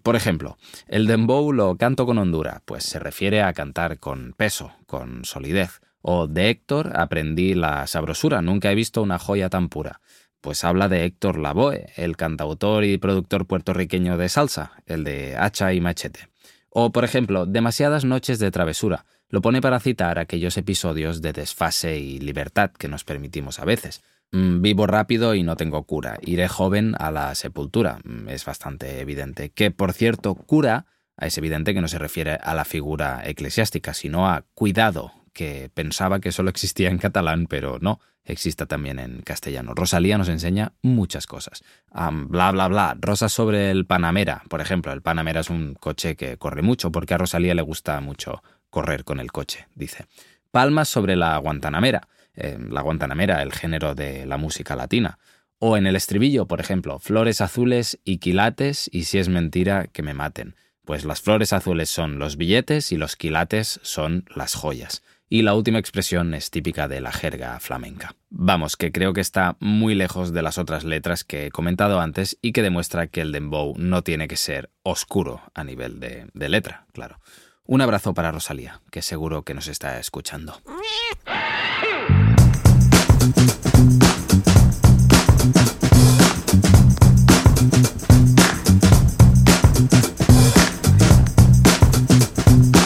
por 0.04 0.14
ejemplo, 0.14 0.56
el 0.86 1.08
dembow 1.08 1.52
lo 1.52 1.76
canto 1.76 2.06
con 2.06 2.18
hondura, 2.18 2.62
pues 2.64 2.84
se 2.84 3.00
refiere 3.00 3.42
a 3.42 3.52
cantar 3.52 3.98
con 3.98 4.34
peso, 4.34 4.72
con 4.86 5.24
solidez. 5.24 5.80
O 6.00 6.28
de 6.28 6.50
Héctor 6.50 6.92
aprendí 6.96 7.54
la 7.54 7.88
sabrosura, 7.88 8.40
nunca 8.40 8.70
he 8.70 8.76
visto 8.76 9.02
una 9.02 9.18
joya 9.18 9.50
tan 9.50 9.68
pura 9.68 10.00
pues 10.40 10.64
habla 10.64 10.88
de 10.88 11.04
Héctor 11.04 11.38
Lavoe, 11.38 11.92
el 11.96 12.16
cantautor 12.16 12.84
y 12.84 12.98
productor 12.98 13.46
puertorriqueño 13.46 14.16
de 14.16 14.28
salsa, 14.28 14.72
el 14.86 15.04
de 15.04 15.36
Hacha 15.36 15.72
y 15.72 15.80
Machete. 15.80 16.28
O, 16.68 16.92
por 16.92 17.04
ejemplo, 17.04 17.46
Demasiadas 17.46 18.04
noches 18.04 18.38
de 18.38 18.50
travesura. 18.50 19.04
Lo 19.28 19.42
pone 19.42 19.60
para 19.60 19.80
citar 19.80 20.18
aquellos 20.18 20.56
episodios 20.56 21.22
de 21.22 21.32
desfase 21.32 21.98
y 21.98 22.18
libertad 22.18 22.70
que 22.70 22.88
nos 22.88 23.04
permitimos 23.04 23.58
a 23.60 23.64
veces. 23.64 24.02
Mm, 24.32 24.62
vivo 24.62 24.86
rápido 24.86 25.34
y 25.34 25.42
no 25.42 25.56
tengo 25.56 25.84
cura. 25.84 26.18
Iré 26.22 26.48
joven 26.48 26.94
a 26.98 27.10
la 27.10 27.34
sepultura. 27.34 27.98
Mm, 28.04 28.28
es 28.28 28.44
bastante 28.44 29.00
evidente. 29.00 29.50
Que, 29.50 29.70
por 29.70 29.92
cierto, 29.92 30.34
cura 30.34 30.86
es 31.16 31.36
evidente 31.38 31.74
que 31.74 31.80
no 31.80 31.88
se 31.88 31.98
refiere 31.98 32.38
a 32.42 32.54
la 32.54 32.64
figura 32.64 33.22
eclesiástica, 33.24 33.94
sino 33.94 34.28
a 34.28 34.44
cuidado, 34.54 35.12
que 35.32 35.70
pensaba 35.72 36.20
que 36.20 36.32
solo 36.32 36.50
existía 36.50 36.88
en 36.88 36.98
catalán, 36.98 37.46
pero 37.46 37.78
no, 37.80 38.00
existe 38.24 38.66
también 38.66 38.98
en 38.98 39.22
castellano. 39.22 39.74
Rosalía 39.74 40.18
nos 40.18 40.28
enseña 40.28 40.72
muchas 40.82 41.26
cosas. 41.26 41.62
bla, 41.92 42.52
bla, 42.52 42.68
bla. 42.68 42.96
Rosas 43.00 43.32
sobre 43.32 43.70
el 43.70 43.86
Panamera, 43.86 44.42
por 44.48 44.60
ejemplo. 44.60 44.92
El 44.92 45.02
Panamera 45.02 45.40
es 45.40 45.50
un 45.50 45.74
coche 45.74 46.16
que 46.16 46.36
corre 46.36 46.62
mucho 46.62 46.90
porque 46.92 47.14
a 47.14 47.18
Rosalía 47.18 47.54
le 47.54 47.62
gusta 47.62 48.00
mucho 48.00 48.42
correr 48.70 49.04
con 49.04 49.20
el 49.20 49.32
coche, 49.32 49.66
dice. 49.74 50.06
Palmas 50.50 50.88
sobre 50.88 51.16
la 51.16 51.36
Guantanamera. 51.38 52.08
Eh, 52.34 52.58
la 52.70 52.82
Guantanamera, 52.82 53.42
el 53.42 53.52
género 53.52 53.94
de 53.94 54.26
la 54.26 54.36
música 54.36 54.76
latina. 54.76 55.18
O 55.58 55.76
en 55.76 55.86
el 55.86 55.96
estribillo, 55.96 56.46
por 56.46 56.60
ejemplo, 56.60 56.98
flores 56.98 57.40
azules 57.40 57.98
y 58.04 58.18
quilates 58.18 58.88
y 58.92 59.04
si 59.04 59.18
es 59.18 59.28
mentira 59.28 59.88
que 59.88 60.02
me 60.02 60.14
maten. 60.14 60.54
Pues 60.84 61.04
las 61.04 61.20
flores 61.20 61.52
azules 61.52 61.90
son 61.90 62.18
los 62.18 62.36
billetes 62.36 62.92
y 62.92 62.96
los 62.96 63.16
quilates 63.16 63.78
son 63.82 64.24
las 64.34 64.54
joyas 64.54 65.02
y 65.32 65.42
la 65.42 65.54
última 65.54 65.78
expresión 65.78 66.34
es 66.34 66.50
típica 66.50 66.88
de 66.88 67.00
la 67.00 67.12
jerga 67.12 67.58
flamenca. 67.60 68.16
Vamos, 68.28 68.76
que 68.76 68.90
creo 68.90 69.12
que 69.12 69.20
está 69.20 69.56
muy 69.60 69.94
lejos 69.94 70.32
de 70.32 70.42
las 70.42 70.58
otras 70.58 70.82
letras 70.82 71.22
que 71.22 71.46
he 71.46 71.50
comentado 71.50 72.00
antes 72.00 72.36
y 72.42 72.52
que 72.52 72.62
demuestra 72.62 73.06
que 73.06 73.20
el 73.20 73.30
dembow 73.30 73.74
no 73.78 74.02
tiene 74.02 74.26
que 74.26 74.36
ser 74.36 74.70
oscuro 74.82 75.40
a 75.54 75.62
nivel 75.62 76.00
de, 76.00 76.26
de 76.34 76.48
letra, 76.48 76.86
claro. 76.92 77.20
Un 77.64 77.80
abrazo 77.80 78.12
para 78.12 78.32
Rosalía, 78.32 78.80
que 78.90 79.02
seguro 79.02 79.44
que 79.44 79.54
nos 79.54 79.68
está 79.68 80.00
escuchando. 80.00 80.60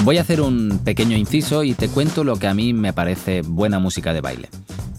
Voy 0.04 0.18
a 0.18 0.20
hacer 0.20 0.42
un 0.42 0.80
pequeño 0.84 1.16
inciso 1.16 1.64
y 1.64 1.72
te 1.72 1.88
cuento 1.88 2.24
lo 2.24 2.36
que 2.36 2.46
a 2.46 2.52
mí 2.52 2.74
me 2.74 2.92
parece 2.92 3.40
buena 3.40 3.78
música 3.78 4.12
de 4.12 4.20
baile. 4.20 4.50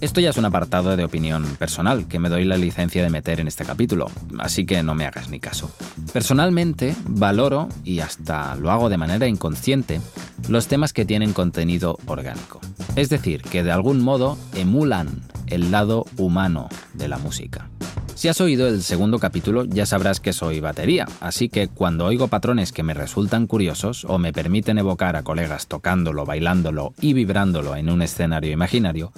Esto 0.01 0.19
ya 0.19 0.31
es 0.31 0.37
un 0.37 0.45
apartado 0.45 0.97
de 0.97 1.03
opinión 1.03 1.45
personal 1.59 2.07
que 2.07 2.17
me 2.17 2.27
doy 2.27 2.43
la 2.43 2.57
licencia 2.57 3.03
de 3.03 3.11
meter 3.11 3.39
en 3.39 3.47
este 3.47 3.65
capítulo, 3.65 4.09
así 4.39 4.65
que 4.65 4.81
no 4.81 4.95
me 4.95 5.05
hagas 5.05 5.29
ni 5.29 5.39
caso. 5.39 5.69
Personalmente 6.11 6.95
valoro, 7.07 7.69
y 7.83 7.99
hasta 7.99 8.55
lo 8.55 8.71
hago 8.71 8.89
de 8.89 8.97
manera 8.97 9.27
inconsciente, 9.27 10.01
los 10.49 10.67
temas 10.67 10.91
que 10.91 11.05
tienen 11.05 11.33
contenido 11.33 11.99
orgánico. 12.07 12.59
Es 12.95 13.09
decir, 13.09 13.43
que 13.43 13.61
de 13.61 13.71
algún 13.71 14.01
modo 14.01 14.39
emulan 14.55 15.21
el 15.45 15.69
lado 15.69 16.07
humano 16.17 16.67
de 16.95 17.09
la 17.09 17.19
música. 17.19 17.69
Si 18.15 18.29
has 18.29 18.39
oído 18.39 18.69
el 18.69 18.81
segundo 18.81 19.19
capítulo 19.19 19.65
ya 19.65 19.85
sabrás 19.85 20.21
que 20.21 20.31
soy 20.31 20.61
batería, 20.61 21.05
así 21.19 21.49
que 21.49 21.67
cuando 21.67 22.05
oigo 22.05 22.29
patrones 22.29 22.71
que 22.71 22.81
me 22.81 22.93
resultan 22.93 23.45
curiosos 23.45 24.05
o 24.05 24.17
me 24.17 24.31
permiten 24.31 24.77
evocar 24.77 25.17
a 25.17 25.23
colegas 25.23 25.67
tocándolo, 25.67 26.25
bailándolo 26.25 26.93
y 27.01 27.11
vibrándolo 27.11 27.75
en 27.75 27.89
un 27.89 28.01
escenario 28.01 28.53
imaginario, 28.53 29.11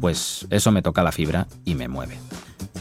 pues 0.00 0.46
eso 0.48 0.72
me 0.72 0.80
toca 0.80 1.02
la 1.02 1.12
fibra 1.12 1.46
y 1.66 1.74
me 1.74 1.88
mueve. 1.88 2.16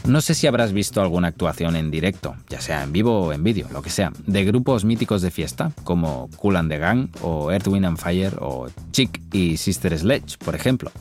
No 0.05 0.21
sé 0.21 0.35
si 0.35 0.47
habrás 0.47 0.71
visto 0.71 1.01
alguna 1.01 1.27
actuación 1.27 1.75
en 1.75 1.91
directo, 1.91 2.37
ya 2.47 2.61
sea 2.61 2.83
en 2.83 2.93
vivo 2.93 3.25
o 3.25 3.33
en 3.33 3.43
vídeo, 3.43 3.67
lo 3.73 3.81
que 3.81 3.89
sea, 3.89 4.13
de 4.25 4.45
grupos 4.45 4.85
míticos 4.85 5.21
de 5.21 5.31
fiesta, 5.31 5.73
como 5.83 6.29
Cool 6.37 6.55
and 6.55 6.71
the 6.71 6.77
Gang 6.77 7.09
o 7.21 7.51
Earth, 7.51 7.67
Wind 7.67 7.85
and 7.85 7.97
Fire 7.97 8.37
o 8.39 8.67
Chick 8.93 9.19
y 9.33 9.57
Sister 9.57 9.99
Sledge, 9.99 10.37
por 10.37 10.55
ejemplo. 10.55 10.91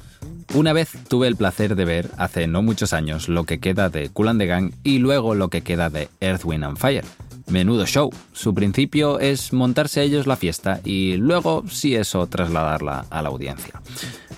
Una 0.57 0.73
vez 0.73 0.93
tuve 1.09 1.29
el 1.29 1.37
placer 1.37 1.77
de 1.77 1.85
ver, 1.85 2.11
hace 2.17 2.47
no 2.47 2.63
muchos 2.63 2.95
años, 2.95 3.29
lo 3.29 3.45
que 3.45 3.61
queda 3.61 3.91
de 3.91 4.09
Cool 4.09 4.29
and 4.29 4.41
the 4.41 4.47
Gang 4.47 4.73
y 4.85 5.01
luego 5.01 5.35
lo 5.35 5.51
que 5.51 5.61
queda 5.61 5.91
de 5.91 6.09
Earth, 6.21 6.47
Wind 6.47 6.65
and 6.65 6.79
Fire. 6.79 7.05
Menudo 7.49 7.85
show. 7.85 8.11
Su 8.33 8.55
principio 8.55 9.21
es 9.21 9.53
montarse 9.53 10.01
a 10.01 10.05
ellos 10.05 10.27
la 10.27 10.37
fiesta 10.37 10.81
y 10.83 11.19
luego, 11.19 11.63
si 11.69 11.95
eso, 11.95 12.27
trasladarla 12.27 13.05
a 13.11 13.21
la 13.21 13.29
audiencia. 13.29 13.83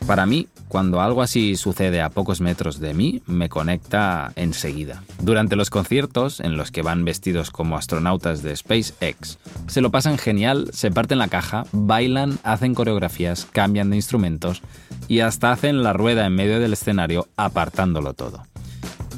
Para 0.08 0.24
mí, 0.24 0.48
cuando 0.68 1.02
algo 1.02 1.20
así 1.20 1.54
sucede 1.54 2.00
a 2.00 2.08
pocos 2.08 2.40
metros 2.40 2.80
de 2.80 2.94
mí, 2.94 3.20
me 3.26 3.50
conecta 3.50 4.32
enseguida. 4.36 5.02
Durante 5.20 5.54
los 5.54 5.68
conciertos, 5.68 6.40
en 6.40 6.56
los 6.56 6.70
que 6.70 6.80
van 6.80 7.04
vestidos 7.04 7.50
como 7.50 7.76
astronautas 7.76 8.42
de 8.42 8.56
SpaceX, 8.56 9.38
se 9.66 9.82
lo 9.82 9.90
pasan 9.90 10.16
genial, 10.16 10.70
se 10.72 10.90
parten 10.90 11.18
la 11.18 11.28
caja, 11.28 11.66
bailan, 11.72 12.38
hacen 12.42 12.74
coreografías, 12.74 13.46
cambian 13.52 13.90
de 13.90 13.96
instrumentos 13.96 14.62
y 15.08 15.20
hasta 15.20 15.52
hacen 15.52 15.82
la 15.82 15.92
rueda 15.92 16.24
en 16.24 16.34
medio 16.34 16.58
del 16.58 16.72
escenario 16.72 17.28
apartándolo 17.36 18.14
todo. 18.14 18.44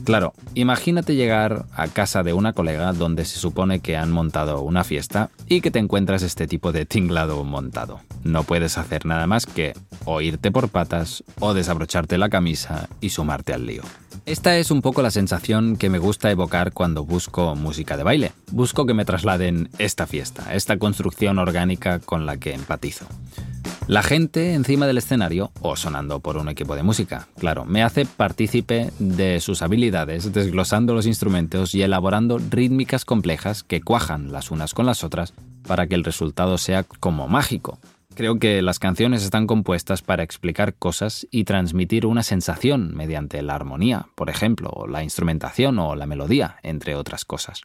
Claro, 0.05 0.33
imagínate 0.55 1.15
llegar 1.15 1.67
a 1.75 1.89
casa 1.89 2.23
de 2.23 2.33
una 2.33 2.53
colega 2.53 2.93
donde 2.93 3.25
se 3.25 3.39
supone 3.39 3.81
que 3.81 3.97
han 3.97 4.11
montado 4.11 4.63
una 4.63 4.85
fiesta 4.85 5.31
y 5.47 5.61
que 5.61 5.71
te 5.71 5.79
encuentras 5.79 6.23
este 6.23 6.47
tipo 6.47 6.73
de 6.73 6.87
tinglado 6.87 7.45
montado. 7.45 8.01
No 8.25 8.43
puedes 8.45 8.79
hacer 8.79 9.07
nada 9.07 9.27
más 9.27 9.47
que 9.47 9.75
o 10.05 10.21
irte 10.21 10.51
por 10.51 10.69
patas 10.69 11.23
o 11.39 11.55
desabrocharte 11.55 12.19
la 12.19 12.29
camisa 12.29 12.89
y 13.01 13.11
sumarte 13.11 13.53
al 13.53 13.67
lío. 13.67 13.83
Esta 14.27 14.57
es 14.59 14.71
un 14.71 14.83
poco 14.83 15.03
la 15.03 15.11
sensación 15.11 15.77
que 15.77 15.91
me 15.91 15.99
gusta 15.99 16.31
evocar 16.31 16.73
cuando 16.73 17.05
busco 17.05 17.55
música 17.57 17.97
de 17.97 18.03
baile. 18.03 18.33
Busco 18.51 18.87
que 18.87 18.95
me 18.95 19.05
trasladen 19.05 19.71
esta 19.79 20.07
fiesta, 20.07 20.55
esta 20.55 20.79
construcción 20.79 21.39
orgánica 21.39 21.99
con 21.99 22.27
la 22.27 22.37
que 22.37 22.55
empatizo. 22.55 23.07
La 23.91 24.05
gente 24.05 24.55
encima 24.55 24.87
del 24.87 24.99
escenario, 24.99 25.51
o 25.63 25.75
sonando 25.75 26.21
por 26.21 26.37
un 26.37 26.49
equipo 26.49 26.77
de 26.77 26.85
música, 26.85 27.27
claro, 27.41 27.65
me 27.65 27.83
hace 27.83 28.07
partícipe 28.07 28.93
de 29.01 29.41
sus 29.41 29.63
habilidades, 29.63 30.33
desglosando 30.33 30.95
los 30.95 31.07
instrumentos 31.07 31.75
y 31.75 31.83
elaborando 31.83 32.39
rítmicas 32.39 33.05
complejas 33.05 33.65
que 33.65 33.81
cuajan 33.81 34.31
las 34.31 34.53
unas 34.53 34.75
con 34.75 34.87
las 34.87 35.03
otras 35.03 35.35
para 35.67 35.89
que 35.89 35.97
el 35.97 36.05
resultado 36.05 36.57
sea 36.57 36.85
como 36.85 37.27
mágico. 37.27 37.81
Creo 38.15 38.39
que 38.39 38.63
las 38.63 38.79
canciones 38.79 39.25
están 39.25 39.49
compuestas 39.49 40.03
para 40.03 40.23
explicar 40.23 40.75
cosas 40.75 41.27
y 41.33 41.43
transmitir 41.43 42.07
una 42.07 42.23
sensación 42.23 42.95
mediante 42.95 43.43
la 43.43 43.57
armonía, 43.57 44.07
por 44.15 44.31
ejemplo, 44.31 44.87
la 44.89 45.03
instrumentación 45.03 45.81
o 45.81 45.97
la 45.97 46.07
melodía, 46.07 46.59
entre 46.63 46.95
otras 46.95 47.25
cosas. 47.25 47.63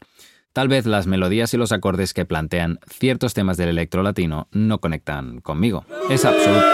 Tal 0.56 0.70
vez 0.70 0.86
las 0.86 1.06
melodías 1.06 1.54
y 1.54 1.58
los 1.58 1.74
acordes 1.74 2.14
que 2.14 2.24
plantean 2.24 2.80
ciertos 2.88 3.34
temas 3.34 3.58
del 3.58 3.68
electro 3.68 4.04
latino 4.04 4.48
no 4.54 4.80
conectan 4.80 5.42
conmigo. 5.42 5.84
Es 6.10 6.24
absoluto. 6.24 6.66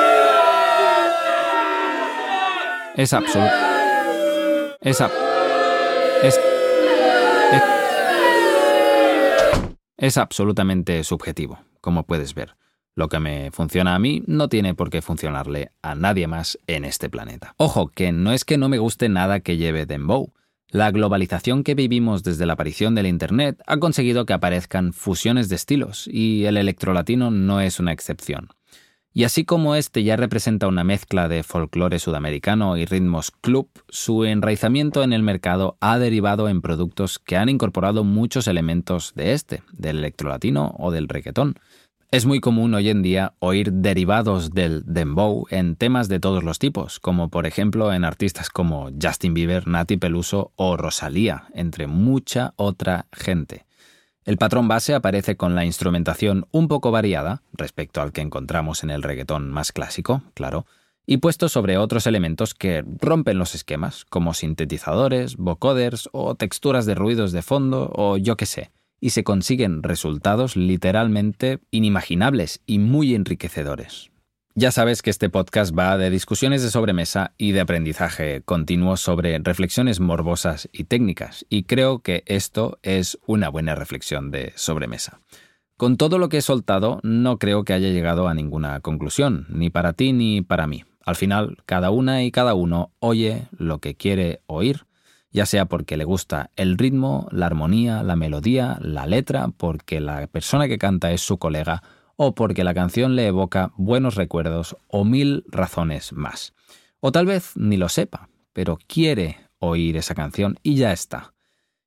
Es 2.95 3.11
absoluto. 3.11 3.51
Es, 4.81 5.01
es, 5.01 6.39
es, 7.51 7.63
es 9.97 10.17
absolutamente 10.17 11.03
subjetivo, 11.03 11.57
como 11.81 12.03
puedes 12.03 12.35
ver. 12.35 12.55
Lo 12.93 13.09
que 13.09 13.19
me 13.19 13.49
funciona 13.49 13.95
a 13.95 13.99
mí 13.99 14.21
no 14.27 14.47
tiene 14.47 14.75
por 14.75 14.91
qué 14.91 15.01
funcionarle 15.01 15.71
a 15.81 15.95
nadie 15.95 16.27
más 16.27 16.59
en 16.67 16.85
este 16.85 17.09
planeta. 17.09 17.55
Ojo, 17.57 17.87
que 17.87 18.11
no 18.11 18.31
es 18.31 18.45
que 18.45 18.59
no 18.59 18.69
me 18.69 18.77
guste 18.77 19.09
nada 19.09 19.39
que 19.39 19.57
lleve 19.57 19.87
Dembow. 19.87 20.33
La 20.71 20.89
globalización 20.89 21.65
que 21.65 21.75
vivimos 21.75 22.23
desde 22.23 22.45
la 22.45 22.53
aparición 22.53 22.95
del 22.95 23.05
Internet 23.05 23.61
ha 23.67 23.75
conseguido 23.75 24.25
que 24.25 24.31
aparezcan 24.31 24.93
fusiones 24.93 25.49
de 25.49 25.55
estilos, 25.55 26.07
y 26.09 26.45
el 26.45 26.55
electrolatino 26.55 27.29
no 27.29 27.59
es 27.59 27.81
una 27.81 27.91
excepción. 27.91 28.47
Y 29.13 29.25
así 29.25 29.43
como 29.43 29.75
este 29.75 30.05
ya 30.05 30.15
representa 30.15 30.69
una 30.69 30.85
mezcla 30.85 31.27
de 31.27 31.43
folclore 31.43 31.99
sudamericano 31.99 32.77
y 32.77 32.85
ritmos 32.85 33.31
club, 33.31 33.69
su 33.89 34.23
enraizamiento 34.23 35.03
en 35.03 35.11
el 35.11 35.23
mercado 35.23 35.75
ha 35.81 35.99
derivado 35.99 36.47
en 36.47 36.61
productos 36.61 37.19
que 37.19 37.35
han 37.35 37.49
incorporado 37.49 38.05
muchos 38.05 38.47
elementos 38.47 39.11
de 39.13 39.33
este, 39.33 39.63
del 39.73 39.97
electrolatino 39.97 40.73
o 40.79 40.91
del 40.91 41.09
reggaetón. 41.09 41.55
Es 42.11 42.25
muy 42.25 42.41
común 42.41 42.73
hoy 42.73 42.89
en 42.89 43.01
día 43.01 43.35
oír 43.39 43.71
derivados 43.71 44.51
del 44.51 44.83
dembow 44.85 45.45
en 45.49 45.77
temas 45.77 46.09
de 46.09 46.19
todos 46.19 46.43
los 46.43 46.59
tipos, 46.59 46.99
como 46.99 47.29
por 47.29 47.45
ejemplo 47.47 47.93
en 47.93 48.03
artistas 48.03 48.49
como 48.49 48.89
Justin 49.01 49.33
Bieber, 49.33 49.65
Nati 49.65 49.95
Peluso 49.95 50.51
o 50.57 50.75
Rosalía, 50.75 51.45
entre 51.53 51.87
mucha 51.87 52.53
otra 52.57 53.05
gente. 53.13 53.65
El 54.25 54.35
patrón 54.35 54.67
base 54.67 54.93
aparece 54.93 55.37
con 55.37 55.55
la 55.55 55.63
instrumentación 55.63 56.47
un 56.51 56.67
poco 56.67 56.91
variada, 56.91 57.43
respecto 57.53 58.01
al 58.01 58.11
que 58.11 58.19
encontramos 58.19 58.83
en 58.83 58.89
el 58.89 59.03
reggaetón 59.03 59.49
más 59.49 59.71
clásico, 59.71 60.21
claro, 60.33 60.65
y 61.05 61.15
puesto 61.15 61.47
sobre 61.47 61.77
otros 61.77 62.07
elementos 62.07 62.53
que 62.53 62.83
rompen 62.99 63.37
los 63.37 63.55
esquemas, 63.55 64.03
como 64.03 64.33
sintetizadores, 64.33 65.37
vocoders 65.37 66.09
o 66.11 66.35
texturas 66.35 66.85
de 66.85 66.93
ruidos 66.93 67.31
de 67.31 67.41
fondo 67.41 67.89
o 67.95 68.17
yo 68.17 68.35
qué 68.35 68.47
sé 68.47 68.69
y 69.01 69.09
se 69.09 69.25
consiguen 69.25 69.83
resultados 69.83 70.55
literalmente 70.55 71.59
inimaginables 71.71 72.61
y 72.65 72.79
muy 72.79 73.15
enriquecedores. 73.15 74.11
Ya 74.53 74.71
sabes 74.71 75.01
que 75.01 75.09
este 75.09 75.29
podcast 75.29 75.77
va 75.77 75.97
de 75.97 76.09
discusiones 76.09 76.61
de 76.61 76.69
sobremesa 76.69 77.33
y 77.37 77.53
de 77.53 77.61
aprendizaje 77.61 78.41
continuo 78.43 78.97
sobre 78.97 79.39
reflexiones 79.39 80.01
morbosas 80.01 80.69
y 80.73 80.83
técnicas, 80.83 81.45
y 81.49 81.63
creo 81.63 81.99
que 81.99 82.23
esto 82.25 82.77
es 82.83 83.17
una 83.25 83.49
buena 83.49 83.75
reflexión 83.75 84.29
de 84.29 84.51
sobremesa. 84.55 85.19
Con 85.77 85.95
todo 85.97 86.19
lo 86.19 86.29
que 86.29 86.37
he 86.37 86.41
soltado, 86.41 86.99
no 87.01 87.39
creo 87.39 87.63
que 87.63 87.73
haya 87.73 87.89
llegado 87.89 88.27
a 88.27 88.33
ninguna 88.33 88.81
conclusión, 88.81 89.47
ni 89.49 89.69
para 89.69 89.93
ti 89.93 90.13
ni 90.13 90.41
para 90.41 90.67
mí. 90.67 90.83
Al 91.05 91.15
final, 91.15 91.57
cada 91.65 91.89
una 91.89 92.23
y 92.23 92.29
cada 92.29 92.53
uno 92.53 92.91
oye 92.99 93.47
lo 93.57 93.79
que 93.79 93.95
quiere 93.95 94.41
oír 94.47 94.85
ya 95.31 95.45
sea 95.45 95.65
porque 95.65 95.97
le 95.97 96.03
gusta 96.03 96.51
el 96.55 96.77
ritmo, 96.77 97.27
la 97.31 97.45
armonía, 97.45 98.03
la 98.03 98.15
melodía, 98.15 98.77
la 98.81 99.05
letra, 99.07 99.47
porque 99.55 99.99
la 99.99 100.27
persona 100.27 100.67
que 100.67 100.77
canta 100.77 101.11
es 101.11 101.21
su 101.21 101.37
colega 101.37 101.83
o 102.15 102.35
porque 102.35 102.63
la 102.63 102.73
canción 102.73 103.15
le 103.15 103.27
evoca 103.27 103.71
buenos 103.77 104.15
recuerdos 104.15 104.75
o 104.87 105.03
mil 105.03 105.43
razones 105.47 106.13
más. 106.13 106.53
O 106.99 107.11
tal 107.11 107.25
vez 107.25 107.53
ni 107.55 107.77
lo 107.77 107.89
sepa, 107.89 108.29
pero 108.53 108.77
quiere 108.87 109.37
oír 109.59 109.97
esa 109.97 110.15
canción 110.15 110.59
y 110.63 110.75
ya 110.75 110.91
está. 110.91 111.33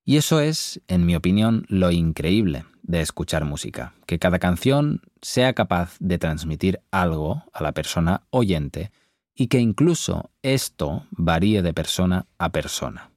Y 0.04 0.16
eso 0.16 0.40
es, 0.40 0.80
en 0.88 1.06
mi 1.06 1.16
opinión, 1.16 1.64
lo 1.68 1.90
increíble 1.90 2.64
de 2.82 3.00
escuchar 3.00 3.44
música, 3.44 3.94
que 4.06 4.18
cada 4.18 4.38
canción 4.38 5.00
sea 5.22 5.54
capaz 5.54 5.96
de 6.00 6.18
transmitir 6.18 6.80
algo 6.90 7.44
a 7.52 7.62
la 7.62 7.72
persona 7.72 8.22
oyente 8.30 8.90
y 9.34 9.46
que 9.46 9.58
incluso 9.58 10.30
esto 10.42 11.06
varíe 11.10 11.62
de 11.62 11.72
persona 11.72 12.26
a 12.38 12.52
persona. 12.52 13.10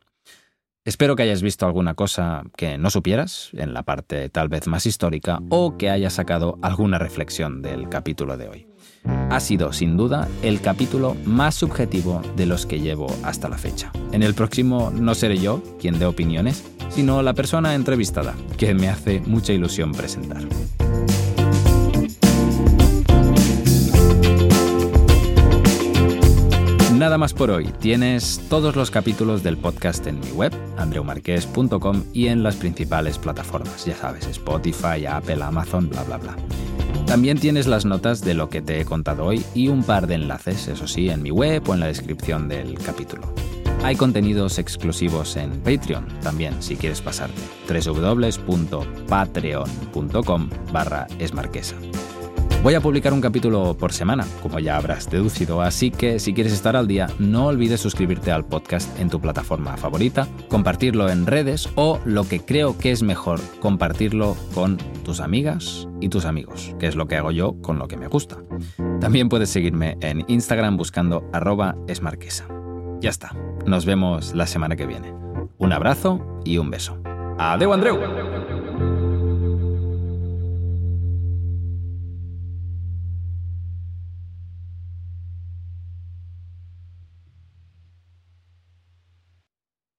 Espero 0.87 1.17
que 1.17 1.23
hayas 1.23 1.41
visto 1.41 1.65
alguna 1.65 1.95
cosa 1.95 2.43
que 2.55 2.77
no 2.77 2.89
supieras, 2.89 3.49
en 3.51 3.73
la 3.73 3.83
parte 3.83 4.29
tal 4.29 4.47
vez 4.47 4.67
más 4.67 4.85
histórica, 4.85 5.41
o 5.49 5.75
que 5.75 5.89
hayas 5.89 6.13
sacado 6.13 6.57
alguna 6.61 6.97
reflexión 6.97 7.61
del 7.61 7.89
capítulo 7.89 8.37
de 8.37 8.47
hoy. 8.47 8.67
Ha 9.29 9.41
sido, 9.41 9.73
sin 9.73 9.97
duda, 9.97 10.29
el 10.43 10.61
capítulo 10.61 11.17
más 11.25 11.55
subjetivo 11.55 12.21
de 12.37 12.45
los 12.45 12.65
que 12.65 12.79
llevo 12.79 13.07
hasta 13.25 13.49
la 13.49 13.57
fecha. 13.57 13.91
En 14.13 14.23
el 14.23 14.33
próximo 14.33 14.89
no 14.89 15.13
seré 15.13 15.39
yo 15.39 15.61
quien 15.77 15.99
dé 15.99 16.05
opiniones, 16.05 16.63
sino 16.89 17.21
la 17.21 17.33
persona 17.33 17.75
entrevistada, 17.75 18.33
que 18.57 18.73
me 18.73 18.87
hace 18.87 19.19
mucha 19.19 19.51
ilusión 19.51 19.91
presentar. 19.91 20.43
Nada 27.07 27.17
más 27.17 27.33
por 27.33 27.49
hoy. 27.51 27.71
Tienes 27.79 28.41
todos 28.49 28.75
los 28.75 28.91
capítulos 28.91 29.41
del 29.41 29.55
podcast 29.55 30.05
en 30.07 30.19
mi 30.19 30.29
web, 30.31 30.51
andreumarques.com 30.75 32.03
y 32.11 32.27
en 32.27 32.43
las 32.43 32.57
principales 32.57 33.17
plataformas, 33.17 33.85
ya 33.85 33.95
sabes, 33.95 34.27
Spotify, 34.27 35.05
Apple, 35.05 35.41
Amazon, 35.41 35.87
bla, 35.87 36.03
bla, 36.03 36.17
bla. 36.17 36.35
También 37.05 37.39
tienes 37.39 37.65
las 37.65 37.85
notas 37.85 38.25
de 38.25 38.33
lo 38.33 38.49
que 38.49 38.61
te 38.61 38.81
he 38.81 38.85
contado 38.85 39.23
hoy 39.23 39.41
y 39.55 39.69
un 39.69 39.83
par 39.83 40.05
de 40.05 40.15
enlaces, 40.15 40.67
eso 40.67 40.85
sí, 40.85 41.07
en 41.07 41.23
mi 41.23 41.31
web 41.31 41.63
o 41.69 41.73
en 41.73 41.79
la 41.79 41.87
descripción 41.87 42.49
del 42.49 42.77
capítulo. 42.77 43.33
Hay 43.85 43.95
contenidos 43.95 44.59
exclusivos 44.59 45.37
en 45.37 45.61
Patreon 45.61 46.05
también, 46.21 46.61
si 46.61 46.75
quieres 46.75 46.99
pasarte. 46.99 47.41
www.patreon.com 47.69 50.49
barra 50.73 51.07
esmarquesa. 51.19 51.77
Voy 52.63 52.73
a 52.73 52.81
publicar 52.81 53.13
un 53.13 53.21
capítulo 53.21 53.77
por 53.77 53.93
semana, 53.93 54.25
como 54.41 54.59
ya 54.59 54.77
habrás 54.77 55.09
deducido, 55.09 55.61
así 55.61 55.91
que 55.91 56.19
si 56.19 56.33
quieres 56.33 56.51
estar 56.51 56.75
al 56.75 56.87
día, 56.87 57.07
no 57.19 57.45
olvides 57.45 57.79
suscribirte 57.79 58.31
al 58.31 58.45
podcast 58.45 58.99
en 58.99 59.09
tu 59.09 59.21
plataforma 59.21 59.77
favorita, 59.77 60.27
compartirlo 60.49 61.07
en 61.09 61.27
redes 61.27 61.69
o, 61.75 61.99
lo 62.03 62.27
que 62.27 62.39
creo 62.39 62.77
que 62.77 62.91
es 62.91 63.03
mejor, 63.03 63.39
compartirlo 63.61 64.35
con 64.53 64.77
tus 65.05 65.21
amigas 65.21 65.87
y 66.01 66.09
tus 66.09 66.25
amigos, 66.25 66.75
que 66.79 66.87
es 66.87 66.95
lo 66.95 67.07
que 67.07 67.15
hago 67.15 67.31
yo 67.31 67.61
con 67.61 67.77
lo 67.77 67.87
que 67.87 67.95
me 67.95 68.07
gusta. 68.07 68.37
También 68.99 69.29
puedes 69.29 69.49
seguirme 69.49 69.97
en 70.01 70.25
Instagram 70.27 70.77
buscando 70.77 71.29
arroba 71.31 71.75
esmarquesa. 71.87 72.47
Ya 72.99 73.11
está, 73.11 73.33
nos 73.65 73.85
vemos 73.85 74.33
la 74.33 74.47
semana 74.47 74.75
que 74.75 74.87
viene. 74.87 75.13
Un 75.57 75.71
abrazo 75.73 76.41
y 76.43 76.57
un 76.57 76.71
beso. 76.71 76.97
Adeu, 77.37 77.71
Andreu. 77.71 78.36